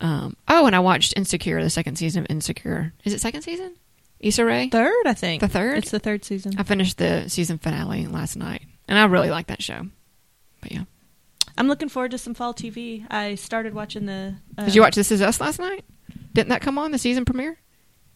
Um, 0.00 0.36
oh, 0.48 0.66
and 0.66 0.74
I 0.74 0.80
watched 0.80 1.14
Insecure, 1.16 1.62
the 1.62 1.70
second 1.70 1.96
season 1.96 2.24
of 2.24 2.30
Insecure. 2.30 2.92
Is 3.04 3.12
it 3.12 3.20
second 3.20 3.42
season? 3.42 3.74
Issa 4.18 4.44
Rae. 4.44 4.68
third, 4.68 5.06
I 5.06 5.14
think 5.14 5.40
The 5.40 5.48
third? 5.48 5.78
It's 5.78 5.90
the 5.90 5.98
third 5.98 6.24
season. 6.24 6.54
I 6.58 6.62
finished 6.62 6.98
the 6.98 7.28
season 7.28 7.58
finale 7.58 8.06
last 8.06 8.36
night, 8.36 8.62
and 8.88 8.98
I 8.98 9.04
really 9.04 9.30
like 9.30 9.48
that 9.48 9.62
show. 9.62 9.86
But 10.60 10.72
yeah, 10.72 10.84
I'm 11.56 11.68
looking 11.68 11.88
forward 11.88 12.12
to 12.12 12.18
some 12.18 12.34
fall 12.34 12.54
TV. 12.54 13.04
I 13.10 13.34
started 13.36 13.74
watching 13.74 14.06
the. 14.06 14.34
Uh, 14.56 14.64
did 14.64 14.74
you 14.74 14.80
watch 14.82 14.94
This 14.94 15.10
Is 15.12 15.22
Us 15.22 15.40
last 15.40 15.58
night? 15.58 15.84
Didn't 16.32 16.48
that 16.48 16.62
come 16.62 16.78
on 16.78 16.90
the 16.92 16.98
season 16.98 17.24
premiere? 17.24 17.58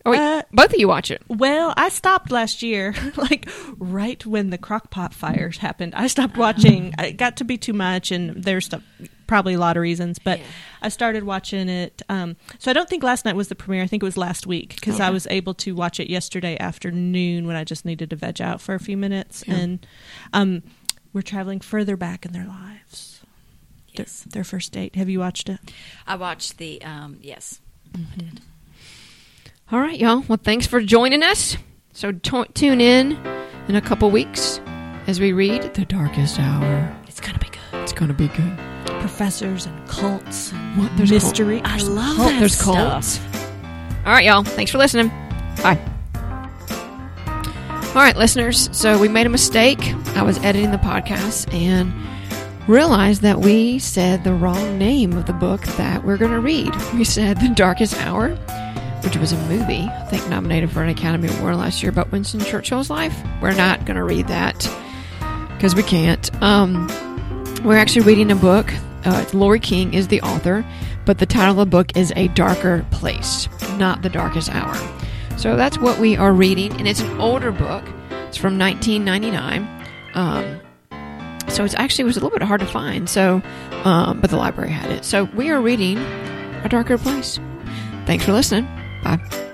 Oh 0.06 0.10
wait, 0.12 0.20
Uh, 0.20 0.42
both 0.52 0.72
of 0.72 0.78
you 0.78 0.88
watch 0.88 1.10
it. 1.10 1.20
Well, 1.28 1.74
I 1.76 1.88
stopped 1.88 2.30
last 2.30 2.62
year, 2.62 2.94
like 3.16 3.48
right 3.78 4.24
when 4.24 4.50
the 4.50 4.58
crockpot 4.58 5.12
fires 5.12 5.58
happened. 5.58 5.94
I 5.94 6.06
stopped 6.06 6.36
watching. 6.36 6.94
It 6.98 7.16
got 7.18 7.36
to 7.38 7.44
be 7.44 7.58
too 7.58 7.72
much, 7.72 8.10
and 8.12 8.42
there's 8.44 8.66
stuff, 8.66 8.82
probably 9.26 9.54
a 9.54 9.58
lot 9.58 9.76
of 9.76 9.80
reasons. 9.82 10.18
But 10.18 10.38
Yeah. 10.38 10.44
I 10.82 10.88
started 10.88 11.24
watching 11.24 11.68
it. 11.68 12.02
Um, 12.08 12.36
so 12.60 12.70
I 12.70 12.74
don't 12.74 12.88
think 12.88 13.02
last 13.02 13.24
night 13.24 13.34
was 13.36 13.48
the 13.48 13.54
premiere. 13.56 13.82
I 13.82 13.86
think 13.88 14.02
it 14.02 14.06
was 14.06 14.16
last 14.16 14.46
week 14.46 14.76
because 14.76 15.00
I 15.00 15.10
was 15.10 15.26
able 15.28 15.54
to 15.54 15.74
watch 15.74 15.98
it 15.98 16.08
yesterday 16.08 16.56
afternoon 16.58 17.46
when 17.48 17.56
I 17.56 17.64
just 17.64 17.84
needed 17.84 18.10
to 18.10 18.16
veg 18.16 18.40
out 18.40 18.60
for 18.60 18.74
a 18.74 18.80
few 18.80 18.96
minutes. 18.96 19.42
Yeah. 19.46 19.54
And 19.56 19.86
um, 20.32 20.62
we're 21.12 21.22
traveling 21.22 21.58
further 21.60 21.96
back 21.96 22.24
in 22.24 22.32
their 22.32 22.46
lives. 22.46 23.20
Their, 23.96 24.04
Yes. 24.04 24.24
their 24.30 24.44
first 24.44 24.70
date. 24.72 24.94
Have 24.94 25.08
you 25.08 25.18
watched 25.20 25.48
it? 25.48 25.58
I 26.06 26.14
watched 26.16 26.58
the 26.58 26.80
um 26.82 27.18
yes. 27.22 27.60
I 27.94 28.00
did. 28.18 28.40
All 29.72 29.80
right, 29.80 29.98
y'all. 29.98 30.22
Well, 30.28 30.38
thanks 30.42 30.66
for 30.66 30.80
joining 30.80 31.22
us. 31.22 31.56
So 31.92 32.12
t- 32.12 32.44
tune 32.54 32.80
in 32.80 33.12
in 33.68 33.74
a 33.76 33.80
couple 33.80 34.10
weeks 34.10 34.60
as 35.06 35.18
we 35.18 35.32
read 35.32 35.74
The 35.74 35.84
Darkest 35.84 36.38
Hour. 36.38 36.94
It's 37.06 37.20
gonna 37.20 37.38
be 37.38 37.46
good. 37.48 37.82
It's 37.82 37.92
going 37.92 38.08
to 38.08 38.14
be 38.14 38.28
good. 38.28 38.58
Professors 39.00 39.66
and 39.66 39.88
cults 39.88 40.50
and 40.52 40.78
What? 40.82 40.96
There's 40.96 41.10
mystery. 41.12 41.60
I 41.64 41.78
love 41.82 42.16
cult- 42.16 42.28
that 42.30 42.40
there's 42.40 42.54
stuff. 42.58 42.74
cults. 42.74 43.20
All 44.04 44.12
right, 44.12 44.24
y'all. 44.24 44.42
Thanks 44.42 44.72
for 44.72 44.78
listening. 44.78 45.08
Bye. 45.62 45.78
All 47.88 48.02
right, 48.02 48.16
listeners. 48.16 48.68
So 48.76 48.98
we 48.98 49.06
made 49.08 49.26
a 49.26 49.30
mistake. 49.30 49.78
I 50.16 50.22
was 50.22 50.36
editing 50.38 50.72
the 50.72 50.78
podcast 50.78 51.52
and 51.54 51.92
realized 52.68 53.22
that 53.22 53.38
we 53.40 53.78
said 53.78 54.24
the 54.24 54.34
wrong 54.34 54.76
name 54.78 55.12
of 55.12 55.26
the 55.26 55.32
book 55.32 55.62
that 55.78 56.04
we're 56.04 56.16
going 56.18 56.32
to 56.32 56.40
read. 56.40 56.74
We 56.94 57.04
said 57.04 57.40
The 57.40 57.48
Darkest 57.54 57.96
Hour, 57.98 58.30
which 59.06 59.16
was 59.16 59.30
a 59.30 59.38
movie, 59.46 59.84
I 59.84 60.04
think 60.06 60.28
nominated 60.28 60.72
for 60.72 60.82
an 60.82 60.88
Academy 60.88 61.28
Award 61.38 61.54
last 61.54 61.80
year 61.80 61.90
about 61.90 62.10
Winston 62.10 62.40
Churchill's 62.40 62.90
life. 62.90 63.16
We're 63.40 63.54
not 63.54 63.84
going 63.84 63.94
to 63.94 64.02
read 64.02 64.26
that 64.26 64.68
because 65.54 65.76
we 65.76 65.84
can't. 65.84 66.42
Um, 66.42 66.88
we're 67.62 67.76
actually 67.76 68.04
reading 68.04 68.32
a 68.32 68.34
book. 68.34 68.72
Uh, 69.04 69.24
Laurie 69.32 69.60
King 69.60 69.94
is 69.94 70.08
the 70.08 70.20
author, 70.22 70.66
but 71.04 71.18
the 71.18 71.26
title 71.26 71.52
of 71.52 71.56
the 71.58 71.66
book 71.66 71.96
is 71.96 72.12
A 72.16 72.26
Darker 72.28 72.84
Place, 72.90 73.48
not 73.76 74.02
The 74.02 74.08
Darkest 74.08 74.52
Hour. 74.52 74.74
So 75.38 75.54
that's 75.54 75.78
what 75.78 76.00
we 76.00 76.16
are 76.16 76.32
reading, 76.32 76.72
and 76.72 76.88
it's 76.88 77.00
an 77.00 77.20
older 77.20 77.52
book. 77.52 77.84
It's 78.26 78.36
from 78.36 78.58
1999. 78.58 79.68
Um, 80.14 80.60
so 81.48 81.64
it's 81.64 81.76
actually 81.76 82.06
was 82.06 82.16
a 82.16 82.20
little 82.20 82.36
bit 82.36 82.44
hard 82.44 82.58
to 82.58 82.66
find. 82.66 83.08
So, 83.08 83.40
um, 83.84 84.20
but 84.20 84.30
the 84.30 84.36
library 84.36 84.70
had 84.70 84.90
it. 84.90 85.04
So 85.04 85.24
we 85.36 85.50
are 85.50 85.60
reading 85.60 85.96
A 85.98 86.68
Darker 86.68 86.98
Place. 86.98 87.38
Thanks 88.04 88.24
for 88.24 88.32
listening 88.32 88.66
bye. 89.06 89.45